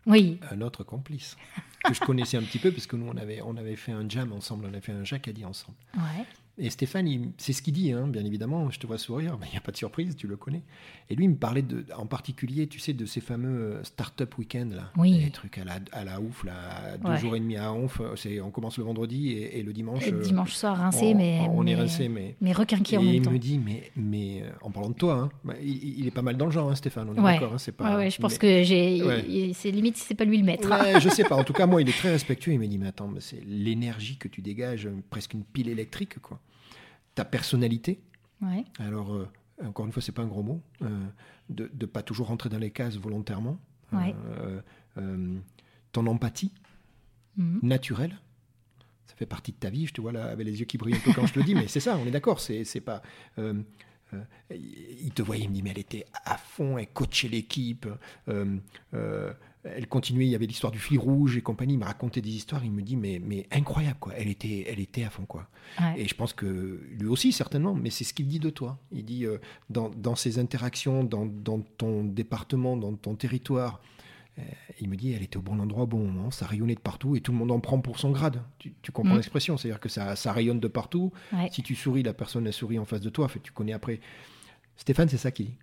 [0.05, 1.37] Oui, un autre complice,
[1.85, 4.07] que je connaissais un petit peu parce que nous, on avait, on avait fait un
[4.09, 5.77] jam ensemble, on avait fait un Jacadi ensemble.
[5.95, 6.25] ouais.
[6.59, 8.71] Et Stéphane, c'est ce qu'il dit, hein, bien évidemment.
[8.71, 10.63] Je te vois sourire, mais il n'y a pas de surprise, tu le connais.
[11.07, 14.35] Et lui, il me parlait de, en particulier, tu sais, de ces fameux euh, start-up
[14.39, 14.91] week-end, là.
[14.97, 15.19] Oui.
[15.23, 18.01] Les trucs à la, à la ouf, là, deux jours et demi à Onf.
[18.43, 20.07] On commence le vendredi et, le dimanche.
[20.07, 21.41] Le dimanche soir, rincé, mais.
[21.51, 22.35] On est rincé, mais.
[22.41, 23.29] Mais requinqué en même temps.
[23.29, 26.23] Et il me dit, mais, mais en parlant de toi, hein, bah, il, est pas
[26.23, 27.53] mal dans le genre, hein, Stéphane, on est d'accord.
[27.53, 27.97] Hein, pas...
[27.97, 29.53] ouais, je pense que j'ai.
[29.53, 30.67] C'est limite si c'est pas lui le maître.
[30.69, 31.35] Ouais, je sais pas.
[31.35, 32.53] En tout cas, moi, il est très respectueux.
[32.53, 36.39] Il m'a dit, mais attends, c'est l'énergie que tu dégages, presque une pile électrique, quoi
[37.17, 37.99] ta personnalité.
[38.77, 39.27] Alors, euh,
[39.65, 41.05] encore une fois, c'est pas un gros mot, euh,
[41.49, 43.59] de ne pas toujours rentrer dans les cases volontairement.
[43.93, 45.39] Euh,
[45.91, 46.53] ton empathie
[47.37, 47.59] mhm.
[47.63, 48.15] naturelle,
[49.07, 49.87] ça fait partie de ta vie.
[49.87, 51.45] Je te vois là avec les yeux qui brillent un peu quand je te le
[51.45, 52.39] dis, mais c'est ça, on est d'accord.
[52.39, 53.01] C'est, c'est pas.
[54.51, 57.87] il te voyait, il me dit, mais elle était à fond, elle coachait l'équipe
[59.75, 62.29] elle continuait, il y avait l'histoire du fil rouge et compagnie, il me racontait des
[62.29, 65.49] histoires, il me dit mais, mais incroyable quoi, elle était, elle était à fond quoi.
[65.97, 68.79] Et je pense que lui aussi certainement, mais c'est ce qu'il dit de toi.
[68.91, 69.37] Il dit euh,
[69.69, 73.81] dans, dans, ses interactions, dans, dans, ton département, dans ton territoire,
[74.39, 74.43] euh,
[74.79, 77.15] il me dit elle était au bon endroit au bon moment, ça rayonnait de partout
[77.15, 78.41] et tout le monde en prend pour son grade.
[78.59, 79.17] Tu, comprends mm.
[79.17, 81.11] l'expression, c'est-à-dire que ça, ça, rayonne de partout.
[81.51, 83.99] Si tu souris, la personne elle sourit en face de toi, fait, tu connais après.
[84.75, 85.57] Stéphane, c'est ça qu'il dit.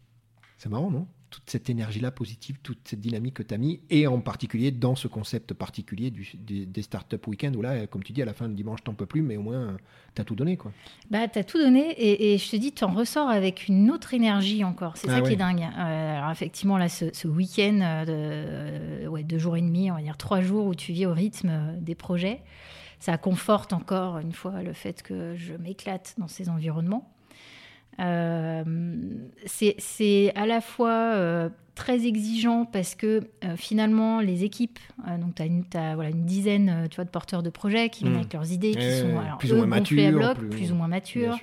[0.58, 1.06] C'est marrant, non?
[1.34, 4.94] Toute cette énergie-là positive, toute cette dynamique que tu as mis, et en particulier dans
[4.94, 8.34] ce concept particulier du, des, des startup week-end, où là, comme tu dis, à la
[8.34, 9.76] fin du dimanche, t'en peux plus, mais au moins,
[10.14, 10.56] tu as tout donné.
[10.56, 10.70] Quoi.
[11.10, 14.14] Bah, tu as tout donné, et, je te dis, tu en ressors avec une autre
[14.14, 14.96] énergie encore.
[14.96, 15.62] C'est ça ah qui est dingue.
[15.62, 20.02] Euh, alors, effectivement, là, ce, week-end de euh, ouais, deux jours et demi, on va
[20.02, 22.42] dire trois jours, où tu vis au rythme euh, des projets,
[23.00, 27.13] ça conforte encore une fois le fait que je m'éclate dans ces environnements.
[28.00, 28.64] Euh,
[29.46, 34.78] c'est à la fois euh, très exigeant parce que euh, finalement les équipes,
[35.20, 35.64] donc tu as, une,
[35.94, 38.20] voilà, une dizaine tu vois, de porteurs de projets qui viennent hmm.
[38.20, 40.72] avec leurs idées, qui sont alors, plus, ou moins matures, bloc, plus...
[40.72, 41.38] ou moins matures,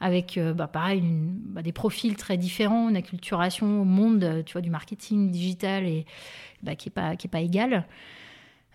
[0.00, 4.70] avec bah, pareil bah, des profils très différents, une acculturation au monde tu vois, du
[4.70, 6.06] marketing digital et,
[6.62, 7.86] bah, qui n'est pas, qui est pas égale.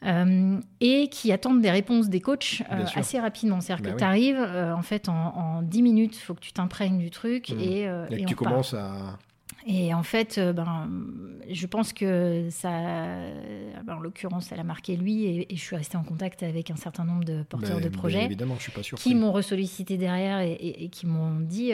[0.05, 3.61] Euh, et qui attendent des réponses des coachs euh, assez rapidement.
[3.61, 6.51] C'est-à-dire bah que tu arrives, euh, en fait, en, 10 minutes, il faut que tu
[6.51, 7.49] t'imprègnes du truc.
[7.49, 7.59] Mmh.
[7.59, 9.17] Et, et, que tu commences à...
[9.65, 10.89] Et en fait, ben,
[11.49, 12.69] je pense que ça,
[13.85, 16.75] ben, en l'occurrence, elle a marqué lui, et, je suis restée en contact avec un
[16.75, 20.89] certain nombre de porteurs de projets évidemment, je suis pas qui m'ont ressollicité derrière et,
[20.91, 21.71] qui m'ont dit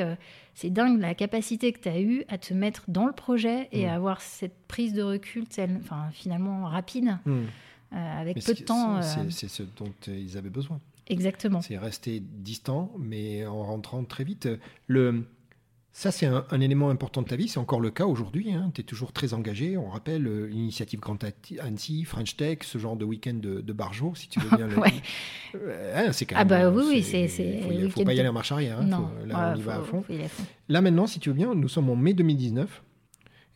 [0.54, 3.88] c'est dingue la capacité que tu as eue à te mettre dans le projet et
[3.88, 3.90] mmh.
[3.90, 5.46] à avoir cette prise de recul,
[6.12, 7.18] finalement rapide.
[7.26, 7.46] Mmh.
[7.94, 8.98] Euh, avec peu de temps.
[8.98, 10.80] Euh, c'est ce dont ils avaient besoin.
[11.08, 11.62] Exactement.
[11.62, 14.48] C'est rester distant, mais en rentrant très vite.
[14.88, 15.26] Le,
[15.92, 17.48] ça, c'est un, élément important de ta vie.
[17.48, 18.54] C'est encore le cas aujourd'hui.
[18.54, 18.72] Hein.
[18.76, 19.76] Tu es toujours très engagé.
[19.76, 21.18] On rappelle euh, l'initiative Grand
[21.60, 24.78] Annecy, French Tech, ce genre de week-end de, de Barjo, si tu veux bien le
[25.96, 27.06] hein, c'est Ah, bah oui, oui.
[27.40, 28.80] Il ne faut, pas y aller en marche arrière.
[28.80, 28.86] Hein.
[28.86, 29.10] Non.
[29.26, 30.04] là, on y va à fond.
[30.70, 32.84] Là, maintenant, si tu veux bien, nous sommes en mai 2019.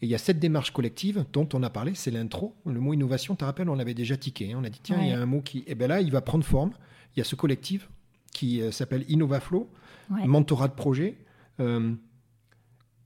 [0.04, 2.54] Et il y a cette démarche collective dont on a parlé, c'est l'intro.
[2.66, 4.52] Le mot innovation, tu te rappelles, on l'avait déjà tiqué.
[4.52, 4.58] Hein.
[4.60, 5.60] On a dit, tiens, il y a un mot qui.
[5.60, 6.72] Et eh bien là, il va prendre forme.
[7.16, 7.90] Il y a ce collectif
[8.34, 9.70] qui euh, s'appelle InnovaFlow,
[10.10, 11.16] mentorat de projet.
[11.62, 11.94] Euh,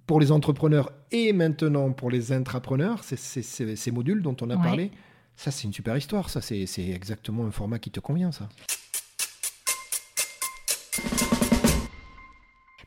[0.08, 4.90] pour les entrepreneurs et maintenant pour les intrapreneurs, c'est ces modules dont on a parlé.
[5.36, 6.32] Ça, c'est une super histoire.
[6.32, 8.50] Ça, c'est exactement un format qui te convient, ça.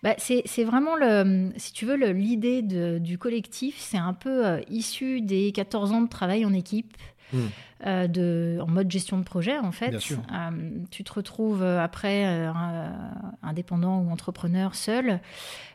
[0.03, 5.21] Bah, c'est vraiment, le, si tu veux, l'idée du collectif, c'est un peu euh, issu
[5.21, 6.97] des 14 ans de travail en équipe.
[7.33, 7.47] Hmm.
[7.87, 9.95] Euh, de, en mode gestion de projet, en fait.
[9.95, 10.51] Euh,
[10.91, 12.25] tu te retrouves après
[13.43, 15.21] indépendant ou entrepreneur seul,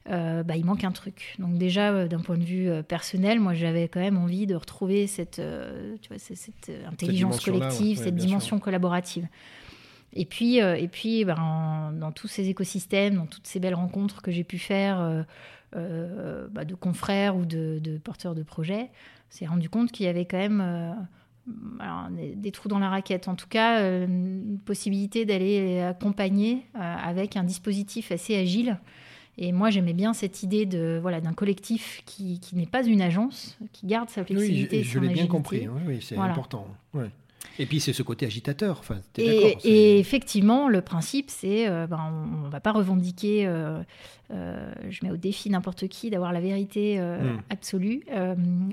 [0.06, 1.36] bah, il manque un truc.
[1.40, 5.42] Donc déjà, d'un point de vue personnel, moi j'avais quand même envie de retrouver cette,
[6.02, 9.28] tu vois, cette, intelligence collective, cette dimension collaborative.
[10.16, 14.22] Et puis, euh, et puis ben, dans tous ces écosystèmes, dans toutes ces belles rencontres
[14.22, 15.24] que j'ai pu faire euh,
[15.76, 18.90] euh, bah, de confrères ou de, porteurs de projets,
[19.30, 21.08] s'est rendu compte qu'il y avait quand même
[22.38, 23.28] des, trous dans la raquette.
[23.28, 28.80] En tout cas, une possibilité d'aller accompagner avec un dispositif assez agile.
[29.38, 33.02] Et moi, j'aimais bien cette idée de voilà d'un collectif qui, qui n'est pas une
[33.02, 34.78] agence, qui garde sa flexibilité.
[34.78, 35.68] Oui, je, l'ai bien compris.
[35.86, 36.68] Oui, c'est important.
[37.60, 38.80] Et puis c'est ce côté agitateur.
[38.80, 42.00] Enfin, et, et, effectivement, le principe, c'est euh, ben,
[42.44, 43.82] on ne va pas revendiquer, euh,
[44.32, 47.42] euh, je mets au défi n'importe qui d'avoir la vérité hmm.
[47.50, 48.04] absolue.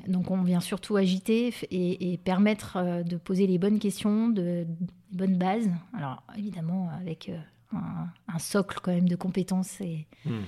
[0.08, 4.66] donc on vient surtout agiter et, permettre de poser les bonnes questions, de,
[5.12, 5.70] bonnes bases.
[5.96, 7.30] Alors évidemment avec
[7.72, 10.40] un, socle quand même de compétences et, hmm.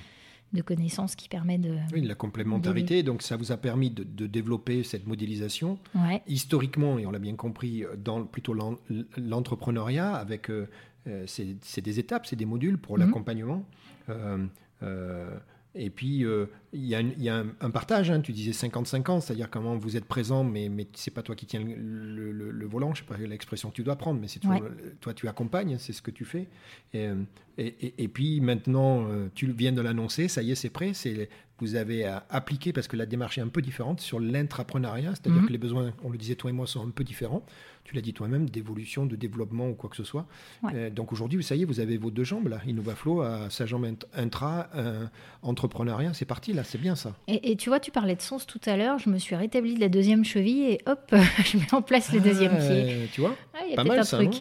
[0.55, 1.75] De connaissances qui permet de.
[1.93, 3.03] Oui, la complémentarité.
[3.03, 5.77] Donc, ça vous a permis de, de développer cette modélisation.
[5.93, 6.21] Ouais.
[6.27, 8.77] Historiquement, et on l'a bien compris, dans plutôt l'en-
[9.17, 10.49] l'entrepreneuriat, avec.
[10.49, 10.67] euh,
[11.07, 13.05] euh, c'est des étapes, c'est des modules pour Mhm.
[13.05, 13.63] l'accompagnement.
[14.09, 14.45] Euh,
[14.81, 15.37] euh,
[15.75, 19.49] et puis, euh, il y a, y un, un partage, hein, tu disais 50-50, c'est-à-dire
[19.49, 22.65] comment vous êtes présent, mais, mais c'est pas toi qui tiens le, le- le- le
[22.65, 24.61] volant, je sais pas l'expression que tu dois prendre, mais c'est toi, Ouais.
[25.01, 26.47] toi, tu accompagnes, c'est ce que tu fais.
[26.93, 27.15] Et, euh,
[27.57, 30.93] et, et- et puis maintenant, euh, tu viens de l'annoncer, ça y est, c'est prêt,
[30.93, 35.11] c'est vous avez à appliquer, parce que la démarche est un peu différente, sur l'intrapreneuriat,
[35.11, 35.47] c'est-à-dire Mhm.
[35.47, 37.43] que les besoins, on le disait toi et moi, sont un peu différents.
[37.85, 40.25] Tu l'as dit toi-même, d'évolution, de développement ou quoi que ce soit.
[40.63, 40.71] Ouais.
[40.73, 42.59] Euh, donc aujourd'hui, ça y est, vous avez vos deux jambes là.
[42.67, 45.05] InnovaFlow à sa jambe int- intra, euh,
[45.43, 47.13] entrepreneuriat, c'est parti là, c'est bien ça.
[47.27, 48.97] Et, et tu vois, tu parlais de sens tout à l'heure.
[48.99, 51.11] Je me suis rétablie de la deuxième cheville et hop,
[51.45, 53.09] je mets en place le deuxième Ah, pied.
[53.13, 54.33] Tu vois Ah, il y a Pas mal un ça, truc.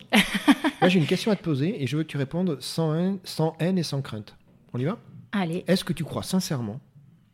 [0.81, 3.19] Moi j'ai une question à te poser et je veux que tu répondes sans haine,
[3.25, 4.37] sans haine et sans crainte.
[4.73, 4.99] On y va?
[5.33, 5.65] Allez.
[5.67, 6.81] Est-ce que tu crois sincèrement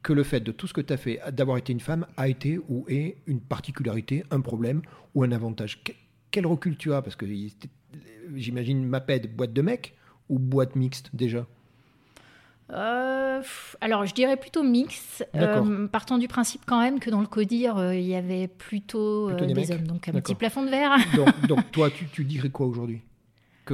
[0.02, 2.28] que le fait de tout ce que tu as fait, d'avoir été une femme, a
[2.28, 4.82] été ou est une particularité, un problème
[5.14, 5.82] ou un avantage.
[5.84, 5.92] Que-
[6.30, 7.02] Quel recul tu as?
[7.02, 7.26] Parce que
[8.36, 9.94] j'imagine MAPED, boîte de mec
[10.28, 11.46] ou boîte mixte déjà?
[12.72, 13.42] Euh,
[13.80, 17.76] alors, je dirais plutôt mix, euh, partant du principe quand même que dans le CODIR,
[17.78, 19.70] euh, il y avait plutôt, Plutôt des des, mecs.
[19.70, 19.86] hommes.
[19.88, 20.96] Donc, un petit plafond de verre.
[21.16, 23.00] donc, donc toi, tu, tu dirais quoi aujourd'hui?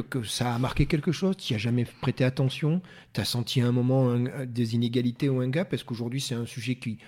[0.00, 2.80] Que, ça a marqué quelque chose Tu n'y as jamais prêté attention
[3.12, 4.16] Tu as senti à un moment
[4.46, 6.98] des inégalités ou un gap Est-ce qu'aujourd'hui c'est un sujet qui,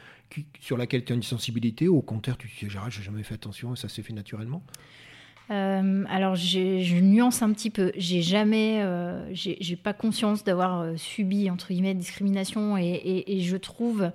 [0.60, 3.22] sur lequel tu as une sensibilité ou au contraire tu te dis Gérald, j'ai jamais
[3.22, 4.62] fait attention et ça s'est fait naturellement?
[5.50, 7.90] Euh, alors, je nuance un petit peu.
[7.96, 14.10] J'ai jamais, euh, j'ai pas conscience d'avoir euh, subi entre guillemets discrimination, et je trouve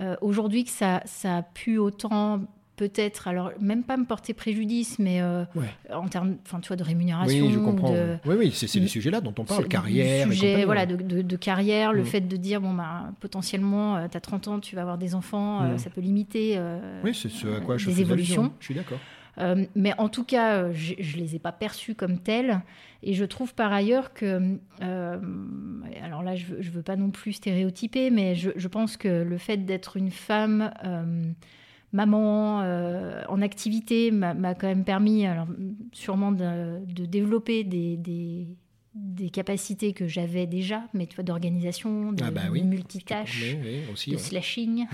[0.00, 2.40] euh, aujourd'hui que ça, ça a pu autant
[2.76, 5.66] peut-être, alors même pas me porter préjudice, mais euh, Ouais.
[5.92, 7.92] en termes, enfin, tu vois, de rémunération, Oui, je comprends.
[7.92, 8.16] de.
[8.26, 10.26] Oui, oui, c'est les du- sujets-là dont on parle, carrière.
[10.28, 12.06] et sujet, voilà, de, de- de carrière, le Mm.
[12.06, 15.62] fait de dire, bon, bah, potentiellement, tu as 30 ans, tu vas avoir des enfants,
[15.62, 15.78] euh, Mm.
[15.78, 18.42] ça peut limiter euh, Oui, c'est ce à quoi je faisais évolutions.
[18.42, 18.56] allusion.
[18.60, 18.98] Je suis d'accord.
[19.38, 22.60] Euh, mais en tout cas, euh, je ne les ai pas perçus comme tels.
[23.02, 25.18] Et je trouve par ailleurs que, euh,
[26.02, 29.36] alors là, je ne veux, pas non plus stéréotyper, mais je, je pense que le
[29.38, 31.22] fait d'être une femme, euh,
[31.94, 35.46] maman, euh, en activité, m'a quand même permis, alors,
[35.92, 38.46] sûrement de, de développer des, des,
[38.94, 43.58] des capacités que j'avais déjà, mais tu vois, d'organisation, de, Ah bah de multitâche Oui,
[43.64, 44.10] oui, aussi.
[44.10, 44.20] de ouais.
[44.22, 44.86] slashing,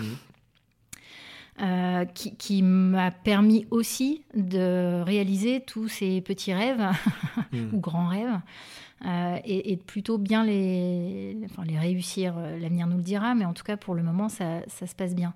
[1.63, 6.83] euh, qui, qui m'a permis aussi de réaliser tous ces petits rêves
[7.53, 7.75] Mm.
[7.75, 8.39] ou grands rêves
[9.07, 12.35] euh, et, et plutôt bien les, enfin, les réussir.
[12.37, 14.95] euh, L'avenir nous le dira, mais en tout cas pour le moment ça, ça se
[14.95, 15.33] passe bien.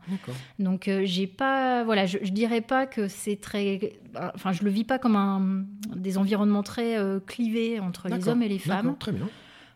[0.58, 3.94] Donc euh, j'ai pas, voilà, je, je dirais pas que c'est très,
[4.34, 5.64] enfin je le vis pas comme un
[5.96, 8.96] des environnements très euh, clivés entre les hommes et les femmes.
[8.98, 9.28] Très bien.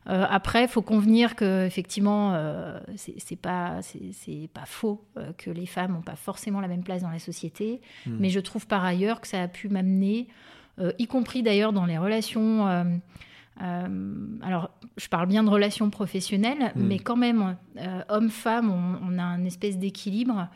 [0.09, 5.51] Euh, après, il faut convenir que effectivement, euh, c'est pas c'est pas faux euh, que
[5.51, 7.83] les femmes n'ont pas forcément la même place dans la société.
[8.07, 8.17] Mm.
[8.19, 10.29] Mais je trouve par ailleurs que ça a pu m'amener,
[10.99, 12.67] y compris d'ailleurs dans les relations.
[13.63, 16.83] Euh, alors, je parle bien de relations professionnelles, Mm.
[16.87, 20.49] mais quand même, euh, homme-femme, on, on a un espèce d'équilibre.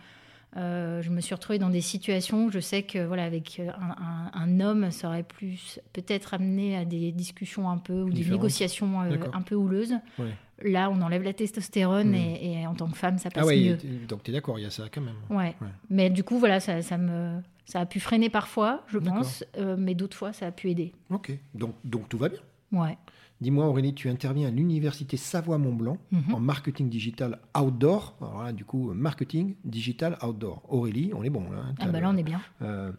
[0.58, 3.72] Euh, je me suis retrouvée dans des situations où je sais que voilà avec un,
[3.72, 8.26] un- un homme ça aurait plus peut-être amené à des discussions un peu ou des
[8.26, 9.94] négociations un peu houleuses.
[10.18, 10.34] Ouais.
[10.62, 12.14] Là, on enlève la testostérone Mm.
[12.14, 14.06] et, et en tant que femme, ça passe Ah oui, mieux.
[14.06, 15.14] donc tu es d'accord, il y a ça quand même.
[15.30, 15.56] Ouais.
[15.62, 15.68] Ouais.
[15.88, 19.76] Mais du coup, voilà, ça, ça me ça a pu freiner parfois, je pense, euh,
[19.78, 20.92] mais d'autres fois, ça a pu aider.
[21.08, 22.40] Ok, donc, donc tout va bien.
[22.72, 22.96] Ouais.
[23.40, 26.34] Dis-moi Aurélie, tu interviens à l'université Savoie-Mont-Blanc Mhm.
[26.34, 28.16] en marketing digital outdoor.
[28.20, 30.62] Alors là, du coup, marketing digital outdoor.
[30.68, 31.58] Aurélie, on est bon là.
[31.68, 32.40] hein, Ah bah là, on est bien.
[32.62, 32.92] euh,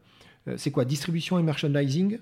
[0.49, 2.19] euh, c'est quoi Distribution et merchandising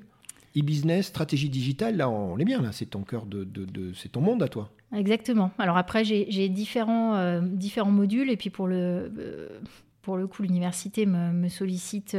[0.58, 4.10] E-business, stratégie digitale, là on est bien, là c'est ton cœur de, de- de- c'est
[4.10, 4.70] ton monde à toi.
[4.93, 5.49] Exactement.
[5.58, 9.47] Alors après, j'ai différents, euh, différents modules et puis pour le, euh,
[10.02, 12.16] pour le coup, l'université me, me sollicite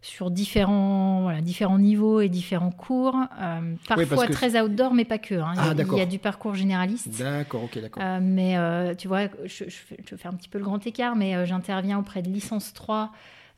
[0.00, 3.16] sur différents, voilà, différents niveaux et différents cours.
[3.40, 5.34] euh, parfois très outdoor, mais pas que.
[5.34, 5.52] hein.
[5.54, 7.08] Il y a- Ah, il y a du parcours généraliste.
[7.18, 8.02] D'accord, ok, d'accord.
[8.04, 10.86] Euh, mais euh, tu vois, je, je fais, je fais un petit peu le grand
[10.86, 13.10] écart, mais j'interviens auprès de licence 3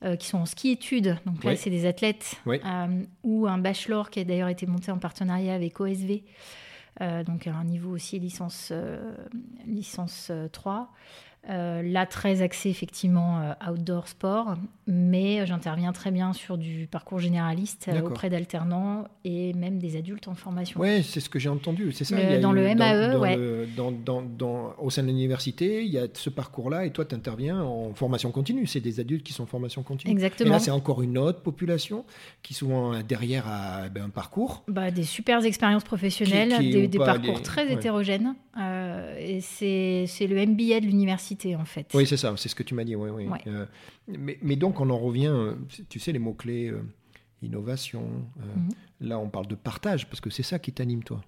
[0.03, 1.17] euh, qui sont en ski-études.
[1.27, 1.57] Donc là, Oui.
[1.59, 2.37] c'est des athlètes.
[2.47, 2.59] Oui.
[3.23, 6.23] Ou un bachelor qui a d'ailleurs été monté en partenariat avec OSV.
[7.27, 8.73] Donc à un niveau aussi licence,
[9.67, 10.91] licence euh, 3.
[11.49, 17.19] Euh, là, très axé effectivement euh, outdoor sport, mais j'interviens très bien sur du parcours
[17.19, 20.79] généraliste euh, auprès d'alternants et même des adultes en formation.
[20.79, 22.17] Ouais, c'est ce que j'ai entendu, c'est ça.
[22.17, 23.37] Le- il y a dans le MAE, dans ouais.
[23.37, 27.07] le- dans- dans- dans- au sein de l'université, il y a ce parcours-là, et toi,
[27.07, 28.67] tu interviens en formation continue.
[28.67, 30.11] C'est des adultes qui sont en formation continue.
[30.11, 30.51] Et Exactement.
[30.51, 32.05] là, c'est encore une autre population
[32.43, 34.63] qui souvent derrière a ben, un parcours.
[34.69, 37.73] Bah, des super expériences professionnelles, Qui- qui des, parcours très ouais.
[37.73, 38.35] hétérogènes.
[38.61, 41.87] euh, et c'est c'est le MBA de l'université en fait.
[41.95, 42.97] Oui, c'est ça, c'est ce que tu m'as dit.
[42.97, 43.27] Oui, oui.
[43.27, 43.39] Ouais.
[43.47, 43.67] Euh,
[44.09, 45.55] mais, mais donc, on en revient, euh,
[45.89, 46.83] tu sais, les mots-clés, euh,
[47.43, 48.03] innovation.
[48.41, 48.69] euh, Mhm.
[49.09, 51.23] Là, on parle de partage, parce que c'est ça qui t'anime, toi.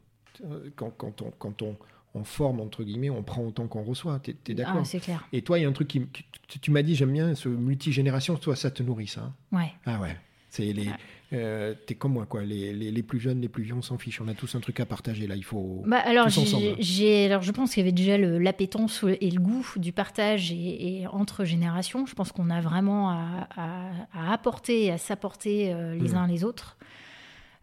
[0.77, 1.77] Quand, quand on, quand on,
[2.15, 4.19] on forme, entre guillemets, on prend autant qu'on reçoit.
[4.21, 5.27] Tu es, d'accord Ah, c'est clair.
[5.33, 6.01] Et toi, il y a un truc qui.
[6.09, 9.23] qui- tu tu m'as dit, j'aime bien ce multigénération, toi, ça te nourrit, ça.
[9.23, 9.35] hein?
[9.53, 9.73] Ouais.
[9.87, 10.17] Ah ouais.
[10.55, 10.83] C'est les.
[10.89, 10.93] Ouais.
[11.33, 12.43] euh, T'es comme moi, quoi.
[12.43, 14.21] Les, les, les plus jeunes, les plus vieux, on s'en fiche.
[14.21, 15.35] On a tous un truc à partager, là.
[15.35, 15.83] Il faut.
[15.87, 16.29] Bah, alors,
[16.79, 20.53] j'ai- alors, je pense qu'il y avait déjà le- l'appétence et le goût du partage
[20.53, 22.05] et, et entre générations.
[22.05, 26.27] Je pense qu'on a vraiment à, à- à apporter et à s'apporter euh, les uns
[26.27, 26.77] les autres.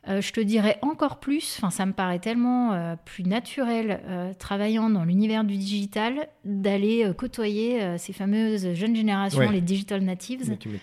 [0.08, 4.34] Euh, je te dirais encore plus, enfin ça me paraît tellement euh, plus naturel, euh,
[4.34, 9.52] travaillant dans l'univers du digital, d'aller côtoyer ces fameuses jeunes générations, Ouais.
[9.52, 10.80] les digital natives, tu ouais.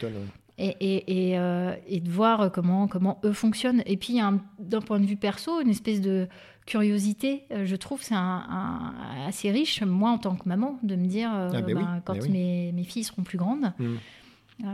[0.58, 3.82] Et, et, et, euh, et de voir comment, comment eux fonctionnent.
[3.86, 4.18] Et puis,
[4.58, 6.28] d'un point de vue perso, une espèce de
[6.64, 8.94] curiosité, euh, je trouve, c'est un, un-
[9.28, 12.02] assez riche, moi en tant que maman, de me dire, euh, Ah, ben oui, ben,
[12.04, 12.30] quand ben oui.
[12.30, 13.96] mes, filles seront plus grandes, Mm.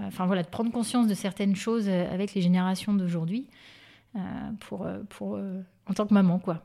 [0.06, 3.46] enfin voilà, de prendre conscience de certaines choses avec les générations d'aujourd'hui,
[4.60, 5.38] pour, pour,
[5.86, 6.62] en tant que maman, quoi.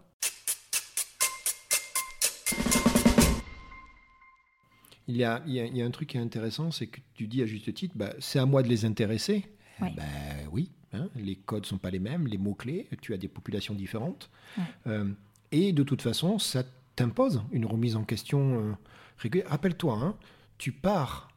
[5.07, 6.87] Il y, a, il, y a, il y a un truc qui est intéressant, c'est
[6.87, 9.45] que tu dis à juste titre, bah, c'est à moi de les intéresser.
[9.79, 9.93] Ouais.
[9.95, 10.03] Bah,
[10.51, 14.29] oui, hein, les codes sont pas les mêmes, les mots-clés, tu as des populations différentes.
[14.85, 15.09] Euh,
[15.51, 16.63] et de toute façon, ça
[16.95, 18.73] t'impose une remise en question euh,
[19.17, 19.47] régulière.
[19.49, 20.15] Rappelle-toi, hein,
[20.57, 21.29] tu pars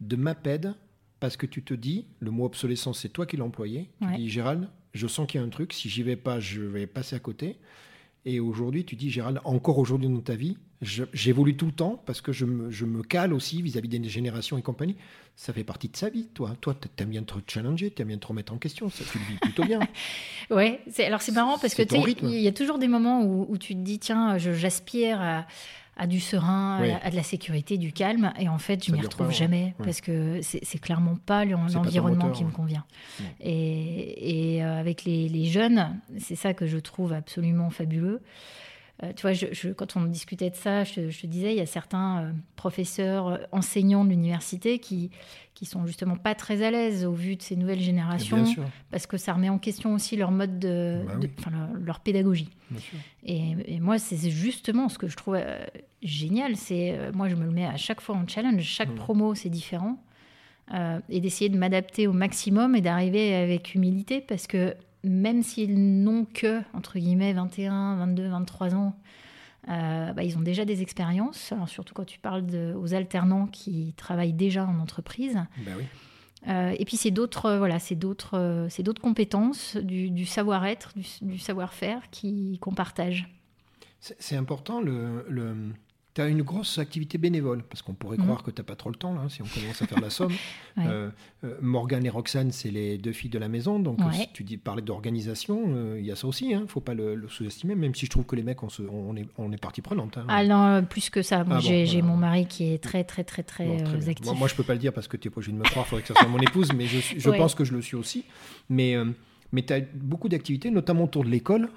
[0.00, 0.74] de MAPED
[1.20, 3.90] parce que tu te dis, le mot obsolescence, c'est toi qui l'as employé.
[4.00, 6.62] Tu dis, Gérald, je sens qu'il y a un truc, si j'y vais pas, je
[6.62, 7.58] vais passer à côté.
[8.24, 12.20] Et aujourd'hui, tu dis, Gérald, encore aujourd'hui dans ta vie, j'évolue tout le temps parce
[12.20, 14.96] que je me, je me cale aussi vis-à-vis des générations et compagnie.
[15.34, 16.54] Ça fait partie de sa vie, toi.
[16.60, 18.90] Toi, t'aimes bien te challenger, t'aimes bien te remettre en question.
[18.90, 19.80] Ça, tu le vis plutôt bien.
[20.50, 23.56] Ouais, alors c'est marrant parce que tu il y a toujours des moments où, où
[23.56, 25.46] tu te dis, tiens, j'aspire à,
[25.96, 26.90] à du serein, Oui.
[26.90, 29.74] à, à de la sécurité, du calme, et en fait, je m'y retrouve pas, jamais
[29.78, 29.84] Ouais.
[29.84, 32.84] parce que c'est, clairement pas l'environnement qui me convient.
[33.20, 33.26] Ouais.
[33.40, 38.20] Et, et, euh, avec les, les jeunes, c'est ça que je trouve absolument fabuleux.
[39.02, 41.60] Euh, tu vois, je- je- quand on discutait de ça, je, te disais, il y
[41.60, 45.10] a certains euh, professeurs, euh, enseignants de l'université qui
[45.54, 48.42] qui sont justement pas très à l'aise au vu de ces nouvelles générations
[48.90, 51.32] parce que ça remet en question aussi leur mode de, Bah de- oui.
[51.38, 52.48] enfin, leur, leur pédagogie.
[53.24, 55.64] Et, et moi, c'est justement ce que je trouve euh,
[56.02, 56.56] génial.
[56.56, 58.62] C'est moi, je me le mets à chaque fois en challenge.
[58.62, 58.94] Chaque Mhm.
[58.96, 59.98] promo, c'est différent,
[61.10, 64.74] et d'essayer de m'adapter au maximum et d'arriver avec humilité, parce que
[65.04, 68.96] même s'ils n'ont que entre guillemets 21, 22, 23 ans.
[69.68, 73.46] euh, bah, ils ont déjà des expériences, alors surtout quand tu parles de- aux alternants
[73.46, 75.38] qui travaillent déjà en entreprise.
[75.64, 75.84] Ben oui.
[76.48, 80.92] Euh, et puis c'est d'autres, euh, voilà, c'est d'autres, c'est d'autres compétences, du, du savoir-être,
[80.96, 83.28] du, du savoir-faire qui qu'on partage.
[84.00, 84.80] C'est c'est important.
[84.80, 85.54] Le, le...
[86.14, 88.24] Tu as une grosse activité bénévole, parce qu'on pourrait Mhm.
[88.24, 90.10] croire que tu n'as pas trop le temps, là, si on commence à faire la
[90.10, 90.32] somme.
[90.76, 90.84] Ouais.
[90.86, 91.10] Euh,
[91.44, 93.78] euh, Morgane et Roxane, c'est les deux filles de la maison.
[93.78, 94.06] Donc, Ouais.
[94.08, 96.50] euh, si tu dis parler d'organisation, euh, il y a ça aussi.
[96.50, 98.68] Il ne faut pas le, le sous-estimer, même si je trouve que les mecs, on,
[98.68, 100.18] se- on est, on est partie prenante.
[100.18, 100.24] hein.
[100.28, 101.44] Ah non, euh, plus que ça.
[101.44, 102.02] Moi, Ah j'ai, voilà.
[102.02, 104.26] mon mari qui est très, très, très, très, Bon, très euh, actif.
[104.26, 105.64] Moi, moi, je peux pas le dire parce que tu n'es pas obligé de me
[105.64, 107.38] croire, il faudrait que ça soit mon épouse, mais je, je Ouais.
[107.38, 108.24] pense que je le suis aussi.
[108.70, 109.06] Mais, euh,
[109.52, 111.68] mais tu as beaucoup d'activités, notamment autour de l'école,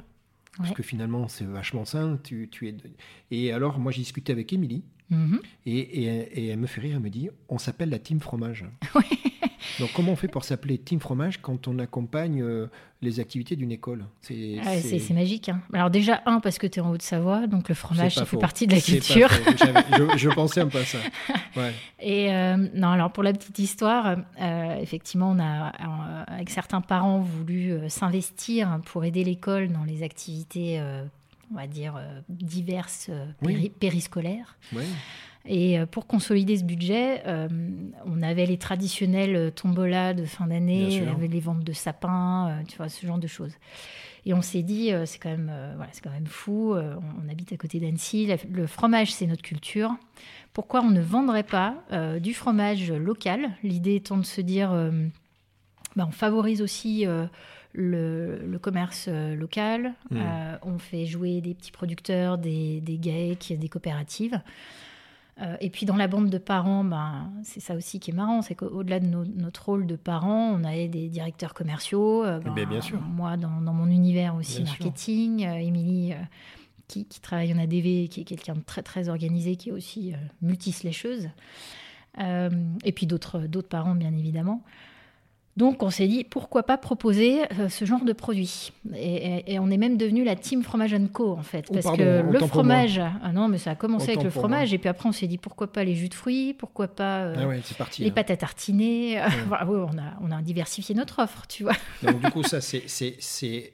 [0.58, 0.76] parce Ouais.
[0.76, 2.20] que finalement, c'est vachement sain.
[2.24, 2.84] Tu, tu es de-
[3.32, 5.40] Et alors, moi, j'ai discuté avec Émilie, Mhm.
[5.68, 6.06] et, et,
[6.40, 8.66] et elle me fait rire, elle me dit on s'appelle la Team Fromage.
[8.96, 9.04] Ouais.
[9.80, 12.68] Donc, comment on fait pour s'appeler Team Fromage quand on accompagne euh,
[13.02, 14.06] les activités d'une école?
[14.22, 15.50] C'est Ah, c'est, magique.
[15.50, 15.62] hein.
[15.74, 18.68] Alors déjà, un, parce que tu es en Haute-Savoie, donc le fromage, ça fait partie
[18.68, 19.30] de la culture.
[19.98, 20.98] Je, je pensais un peu à ça.
[21.56, 21.74] Ouais.
[22.00, 25.68] Et euh, non, alors pour la petite histoire, euh, effectivement, on a,
[26.28, 30.82] avec certains parents, voulu s'investir pour aider l'école dans les activités,
[31.52, 32.00] on va dire,
[32.30, 33.10] diverses,
[33.42, 33.54] Oui.
[33.56, 34.56] péri- périscolaires.
[34.74, 34.84] Ouais.
[35.48, 37.48] Et euh, pour consolider ce budget, euh,
[38.06, 42.78] on avait les traditionnels euh, tombolas de fin d'année, les ventes de sapins, euh, tu
[42.78, 43.54] vois, ce genre de choses.
[44.26, 46.74] Et on s'est dit, euh, c'est quand même, voilà, c'est quand même fou.
[46.76, 48.28] on, habite à côté d'Annecy.
[48.52, 49.92] le fromage, c'est notre culture.
[50.54, 51.76] Pourquoi on ne vendrait pas
[52.20, 53.52] du fromage local?
[53.62, 54.72] L'idée étant de se dire,
[55.96, 57.06] bah, on favorise aussi
[57.76, 59.94] le, le commerce local.
[60.10, 60.18] Mm.
[60.18, 64.42] Euh, on fait jouer des petits producteurs, des, des GAEC, des coopératives.
[65.42, 68.42] Euh, et puis dans la bande de parents, ben, c'est ça aussi qui est marrant,
[68.42, 72.24] c'est qu'au-delà de notre rôle de parents, on avait des directeurs commerciaux.
[72.24, 73.02] Euh, ben, bien sûr.
[73.02, 75.46] Moi, dans, mon univers aussi, marketing.
[75.46, 76.14] Euh, Émilie,
[76.88, 80.14] qui, qui, travaille en ADV, qui est quelqu'un de très très organisé, qui est aussi
[80.42, 81.30] multislécheuse.
[82.18, 84.64] et puis d'autres parents, bien évidemment.
[85.58, 88.74] Donc on s'est dit pourquoi pas proposer euh, ce genre de produit.
[88.94, 92.40] Et, on est même devenu la team fromage co en fait, oh, parce que le
[92.40, 95.28] fromage, ah non mais ça a commencé avec le fromage et puis après on s'est
[95.28, 97.54] dit pourquoi pas les jus de fruits, pourquoi pas euh, ah
[98.00, 98.12] les hein.
[98.12, 99.22] pâtes à tartiner.
[99.50, 101.76] on a on a diversifié notre offre, tu vois.
[102.04, 102.84] Donc du coup ça c'est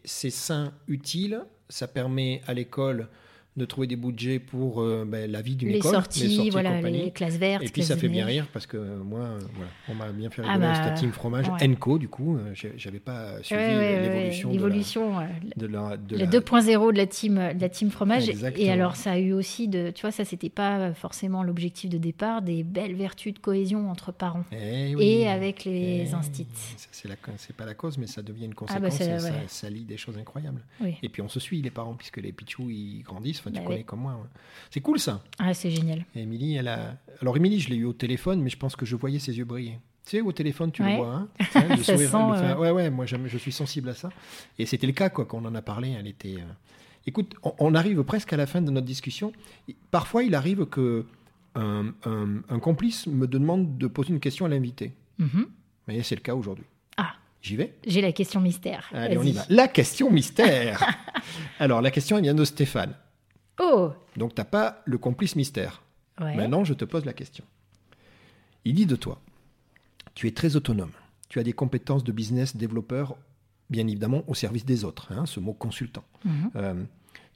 [0.05, 3.07] sain, utile, ça permet à l'école
[3.57, 5.91] de trouver des budgets pour euh, ben, la vie d'une école.
[5.91, 7.63] Sorties, les sorties, voilà, les classes vertes.
[7.63, 10.41] Et puis ça fait bien rire parce que moi, euh, voilà, on m'a bien fait
[10.45, 11.47] ah rigoler ah bah, team fromage.
[11.61, 14.51] Enco, du coup, euh, j'avais pas suivi l'évolution.
[14.51, 15.15] L'évolution,
[15.57, 18.31] de la, de la, 2.0 de la team, de la team fromage.
[18.55, 21.97] Et alors ça a eu aussi de, tu vois, ça c'était pas forcément l'objectif de
[21.97, 26.47] départ, des belles vertus de cohésion entre parents eh et avec les eh, instits.
[26.89, 29.21] C'est pas la cause, mais ça devient une ah bah, conséquence.
[29.23, 30.63] ça, ça, lie des choses incroyables.
[31.03, 33.83] Et puis on se suit les parents puisque les pichous ils grandissent tu bah connais
[33.83, 34.27] comme moi.
[34.69, 35.23] C'est cool ça.
[35.39, 36.05] Ah, c'est génial.
[36.15, 36.97] Émilie, elle a.
[37.21, 39.45] Alors Émilie, je l'ai eu au téléphone, mais je pense que je voyais ses yeux
[39.45, 39.79] briller.
[40.05, 41.13] Tu sais, au téléphone, tu le vois.
[41.15, 41.27] Hein,
[41.83, 42.15] ça sent,
[42.57, 42.71] ouais.
[42.71, 44.09] ouais, moi je suis sensible à ça.
[44.57, 45.95] Et c'était le cas, quoi, quand on en a parlé.
[45.97, 46.35] Elle était.
[46.35, 46.53] Euh,
[47.05, 49.31] écoute, on, arrive presque à la fin de notre discussion.
[49.91, 51.05] Parfois, il arrive que
[51.55, 54.93] un, complice me demande de poser une question à l'invité.
[55.19, 55.43] Mm
[55.87, 56.65] Mais c'est le cas aujourd'hui.
[56.97, 57.13] Ah.
[57.41, 58.89] J'y vais J'ai la question mystère.
[58.93, 59.43] Allez, on y va.
[59.49, 60.83] La question mystère.
[61.59, 62.95] Alors, la question, elle vient de Stéphane.
[63.61, 65.81] Oh Donc, tu n'as pas le complice mystère.
[66.19, 67.43] Maintenant, je te pose la question.
[68.65, 69.19] Il dit de toi,
[70.13, 70.91] tu es très autonome.
[71.29, 73.15] Tu as des compétences de business développeur,
[73.69, 76.03] bien évidemment, au service des autres, hein, ce mot consultant.
[76.25, 76.51] Mhm.
[76.55, 76.83] Euh,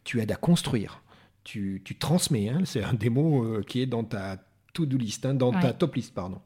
[0.03, 1.01] tu aides à construire.
[1.43, 4.37] Tu, transmets, hein, c'est un des mots euh, qui est dans ta
[4.73, 6.41] to-do list, hein, dans ta top list, pardon.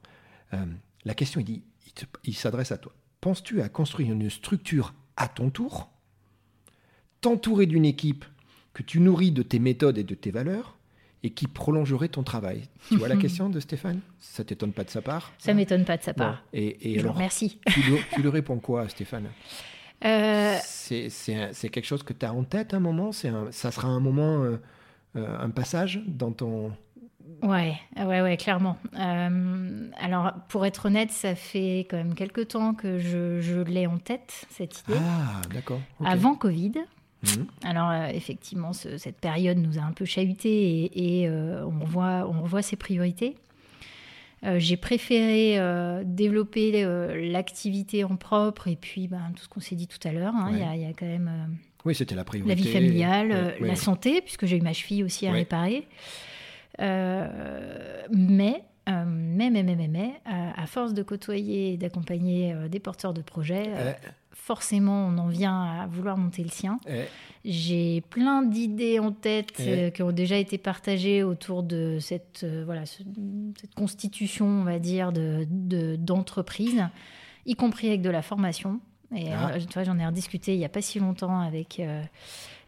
[0.54, 0.66] Euh,
[1.06, 1.64] la question, il dit,
[2.26, 2.94] il s'adresse à toi.
[3.22, 5.90] Penses-tu à construire une structure à ton tour?
[7.22, 8.26] T'entourer d'une équipe
[8.74, 10.78] que tu nourris de tes méthodes et de tes valeurs
[11.24, 12.64] et qui prolongerait ton travail.
[12.88, 14.00] Tu vois la question de Stéphane?
[14.20, 15.32] Ça t'étonne pas de sa part?
[15.38, 16.44] Ça m'étonne pas de sa part.
[16.54, 17.60] et, et alors, merci.
[17.68, 17.82] Tu,
[18.14, 19.28] tu, le réponds quoi, Stéphane?
[20.06, 20.58] Euh...
[20.64, 23.12] C'est quelque chose que tu as en tête un moment?
[23.24, 24.62] Un, Ça sera un moment, euh,
[25.16, 26.72] euh, un passage dans ton...
[27.44, 28.78] Ouais, ouais, ouais, clairement.
[28.98, 33.88] Euh, alors, pour être honnête, ça fait quand même quelques temps que je, je l'ai
[33.88, 34.98] en tête, cette idée.
[35.00, 35.80] Ah, d'accord.
[36.04, 36.74] Avant Covid.
[37.24, 37.48] Mhm.
[37.64, 42.62] Alors euh, effectivement, cette période nous a un peu chahuté et, euh, on, revoit, on
[42.62, 43.36] ses priorités.
[44.46, 45.60] Euh, j'ai préféré
[46.06, 46.86] développer
[47.32, 50.34] l'activité en propre et puis ben, tout ce qu'on s'est dit tout à l'heure.
[50.34, 52.56] Hein, il y, a quand même oui, c'était la priorité.
[52.56, 55.88] La vie familiale, la santé, puisque j'ai eu ma cheville aussi à réparer.
[56.80, 57.36] mais,
[58.12, 58.64] mais,
[59.50, 63.70] mais, mais, mais, à force de côtoyer et d'accompagner des porteurs de projets,
[64.50, 66.80] forcément, on en vient à vouloir monter le sien.
[67.46, 72.64] J'ai plein d'idées en tête euh, qui ont déjà été partagées autour de cette, euh,
[72.66, 76.82] voilà, cette constitution, on va dire, d'entreprise, de,
[77.46, 78.80] y compris avec de la formation.
[79.16, 79.52] Et ah.
[79.52, 81.80] euh, tu vois, j'en ai rediscuté il n'y a pas si longtemps avec,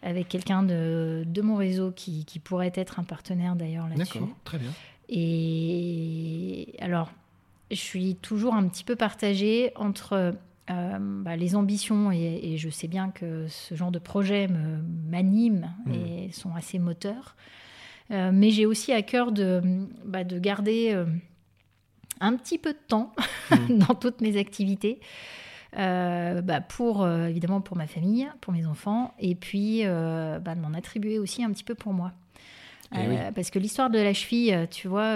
[0.03, 4.19] avec quelqu'un de, de, mon réseau qui, qui, pourrait être un partenaire d'ailleurs là-dessus.
[4.19, 4.71] D'accord, très bien.
[5.09, 7.11] Et alors,
[7.71, 10.35] je suis toujours un petit peu partagée entre
[10.71, 15.91] euh, bah, les ambitions, et, je sais bien que ce genre de projet m'anime mmh.
[15.91, 17.35] et sont assez moteurs.
[18.11, 19.61] Euh, mais j'ai aussi à cœur de,
[20.05, 21.05] bah, de garder euh,
[22.19, 23.13] un petit peu de temps
[23.49, 23.77] mmh.
[23.87, 24.99] dans toutes mes activités.
[25.73, 31.45] Bah, pour évidemment pour ma famille, pour mes enfants, et puis de m'en attribuer aussi
[31.45, 32.11] un petit peu pour moi.
[32.93, 35.15] Eh parce que l'histoire de la cheville, tu vois,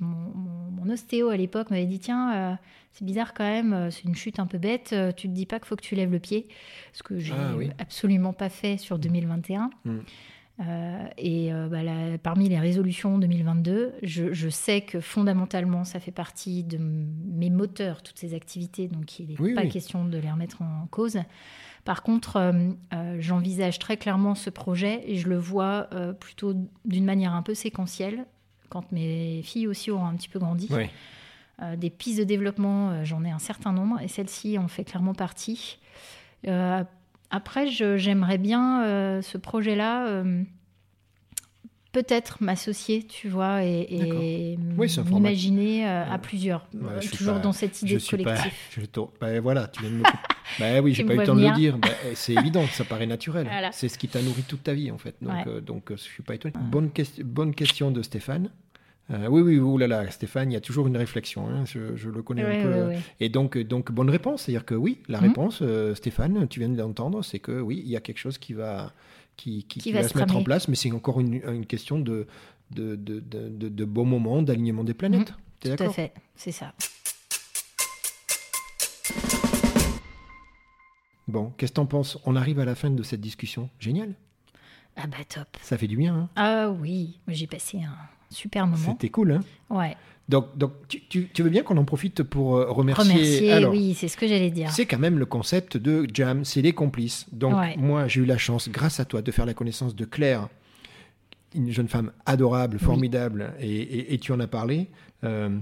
[0.00, 2.58] mon, mon, ostéo à l'époque m'avait dit tiens,
[2.92, 4.90] c'est bizarre quand même, euh, c'est une chute un peu bête.
[4.92, 6.48] Euh, tu te dis pas qu'il faut que tu lèves le pied,
[6.92, 9.70] ce que j'ai ah absolument pas fait sur 2021.
[9.84, 9.98] Mm.
[10.62, 11.78] Euh, et bah,
[12.22, 18.18] parmi les résolutions 2022, je, sais que fondamentalement, ça fait partie de mes moteurs, toutes
[18.18, 21.18] ces activités, donc il n'est pas question de les remettre en cause.
[21.86, 22.52] Par contre,
[23.20, 25.88] j'envisage très clairement ce projet et je le vois
[26.20, 26.52] plutôt
[26.84, 28.26] d'une manière un peu séquentielle,
[28.70, 30.68] quand mes filles aussi auront un petit peu grandi.
[30.70, 30.86] Oui.
[31.62, 34.84] Euh, des pistes de développement, euh, j'en ai un certain nombre et celle-ci en fait
[34.84, 35.78] clairement partie.
[36.46, 36.82] Euh,
[37.30, 40.24] après, j'aimerais bien ce projet-là
[41.92, 46.66] peut-être m'associer, tu vois, et, m'imaginer à plusieurs,
[47.12, 48.80] toujours dans cette idée de collectif.
[49.20, 50.02] Bah, voilà, tu viens de me...
[50.58, 51.78] bah, oui, j'ai pas eu le temps de le dire.
[51.78, 53.48] Bah, c'est évident, ça paraît naturel.
[53.72, 55.14] C'est ce qui t'a nourri toute ta vie, en fait.
[55.22, 56.54] Donc, donc je suis pas étonné.
[56.70, 56.90] Bonne,
[57.24, 58.50] bonne question de Stéphane.
[59.12, 61.48] Euh, oui, oui, oh là là, Stéphane, il y a toujours une réflexion.
[61.48, 62.70] hein, je, je le connais Ouais, un peu.
[62.72, 62.98] ouais, ouais.
[63.18, 64.42] Et donc, donc, bonne réponse.
[64.42, 65.26] C'est-à-dire que oui, la Mhm.
[65.26, 68.38] réponse, euh, Stéphane, tu viens de l'entendre, c'est que oui, il y a quelque chose
[68.38, 68.92] qui va,
[69.36, 71.66] qui, qui- qui va va se se mettre en place, mais c'est encore une, une
[71.66, 72.28] question de,
[72.70, 75.32] de, de, de, de- bon moment, d'alignement des planètes.
[75.58, 76.72] T'es Tout à fait, c'est ça.
[81.30, 82.18] Bon, qu'est-ce que t'en penses?
[82.26, 83.70] On arrive à la fin de cette discussion.
[83.78, 84.14] Génial.
[84.96, 85.46] Ah bah top.
[85.62, 86.14] Ça fait du bien.
[86.14, 87.94] hein Ah oui, j'ai passé un
[88.30, 88.92] super moment.
[88.92, 89.32] C'était cool.
[89.32, 89.96] Hein Ouais.
[90.28, 93.12] donc, donc tu, tu- tu veux bien qu'on en profite pour euh, remercier.
[93.14, 94.70] Remercier, Alors, oui, c'est ce que j'allais dire.
[94.72, 97.26] C'est quand même le concept de Jam, c'est les complices.
[97.32, 97.76] Donc Ouais.
[97.76, 100.48] moi, j'ai eu la chance, grâce à toi, de faire la connaissance de Claire,
[101.54, 104.88] une jeune femme adorable, formidable, et, et- et tu en as parlé.
[105.24, 105.56] Euh,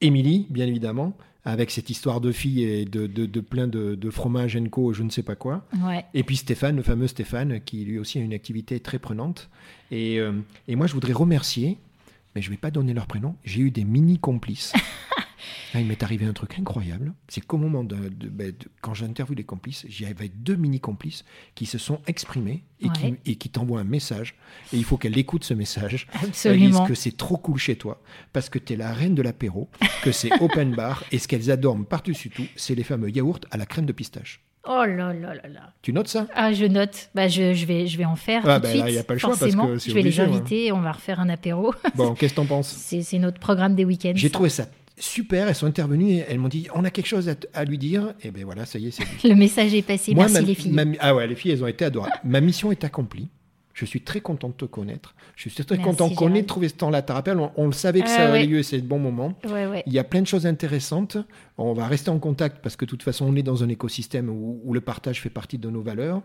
[0.00, 4.10] Émilie, bien évidemment, avec cette histoire de fille et de, de- de plein de, de
[4.10, 5.66] fromage co, je ne sais pas quoi.
[5.84, 6.04] Ouais.
[6.14, 9.50] Et puis Stéphane, le fameux Stéphane, qui lui aussi a une activité très prenante.
[9.90, 10.32] Et, euh,
[10.68, 11.76] et moi, je voudrais remercier,
[12.34, 14.72] mais je ne vais pas donner leur prénom, j'ai eu des mini-complices.
[15.74, 17.12] Là, il m'est arrivé un truc incroyable.
[17.28, 21.24] C'est qu'au moment de, de- ben, de- quand j'interviewe les complices, j'y avais deux mini-complices
[21.54, 23.20] qui se sont exprimés et qui, Ouais.
[23.26, 24.34] et qui t'envoient un message.
[24.72, 26.06] Et il faut qu'elle écoute ce message.
[26.14, 26.80] Elles Absolument.
[26.80, 29.68] disent que c'est trop cool chez toi, parce que tu es la reine de l'apéro,
[30.02, 33.56] que c'est open bar, et ce qu'elles adorent par-dessus tout, c'est les fameux yaourts à
[33.56, 34.40] la crème de pistache.
[34.66, 35.72] Oh là là là là.
[35.82, 36.26] Tu notes ça?
[36.34, 37.10] Ah, je note.
[37.14, 38.84] Bah, je, je vais, je vais en faire Ah, tout bah, de suite.
[38.84, 39.66] là, y a pas le choix parce forcément.
[39.66, 40.36] que c'est je vais obligé, les ouais.
[40.36, 41.74] inviter et on va refaire un apéro.
[41.94, 42.68] Bon, qu'est-ce que t'en penses?
[42.68, 44.12] C'est notre programme des week-ends.
[44.14, 45.48] J'ai trouvé ça super.
[45.48, 48.14] Elles sont intervenues et elles m'ont dit on a quelque chose à, lui dire.
[48.22, 49.04] Et ben voilà, ça y est, c'est.
[49.28, 50.14] Le message est passé.
[50.14, 50.72] Moi, Merci ma- les filles.
[50.72, 52.14] ma- ah ouais, les filles, elles ont été adorables.
[52.24, 53.28] ma mission est accomplie.
[53.74, 55.14] Je suis très content de te connaître.
[55.36, 57.02] Je suis très Merci, content qu'on ait trouvé ce temps-là.
[57.02, 58.38] Tu te rappelles, on, on le savait que Ah ça ouais.
[58.38, 59.34] avait lieu et c'est le bon moment.
[59.44, 59.82] Ouais, ouais.
[59.86, 61.16] Il y a plein de choses intéressantes.
[61.58, 64.30] On va rester en contact parce que de toute façon, on est dans un écosystème
[64.30, 66.22] où, où le partage fait partie de nos valeurs.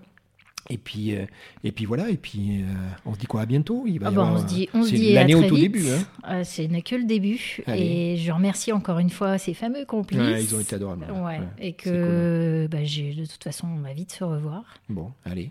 [0.69, 1.25] Et puis, euh,
[1.63, 2.09] et puis voilà.
[2.11, 2.65] Et puis, euh,
[3.05, 3.41] on se dit quoi?
[3.41, 3.85] À bientôt.
[3.87, 5.41] Il va Ah y bah, avoir- on se dit, on se c'est dit l'année au
[5.41, 5.71] tout vite.
[5.71, 5.89] début.
[5.89, 6.03] hein.
[6.29, 7.61] Euh, ce n'est que le début.
[7.65, 7.81] Allez.
[7.81, 10.19] Et je remercie encore une fois ces fameux complices.
[10.19, 11.07] Ouais, ils ont été adorables.
[11.11, 14.63] Ouais, Ouais, et que bah, j'ai- de toute façon, on va vite se revoir.
[14.89, 15.49] Bon, allez.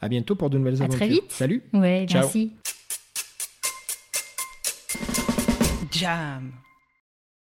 [0.00, 0.98] À bientôt pour de nouvelles À aventures.
[0.98, 1.30] très vite.
[1.30, 1.62] Salut.
[1.72, 2.22] Ouais, Ciao.
[2.22, 2.52] merci.
[5.92, 6.52] Jam.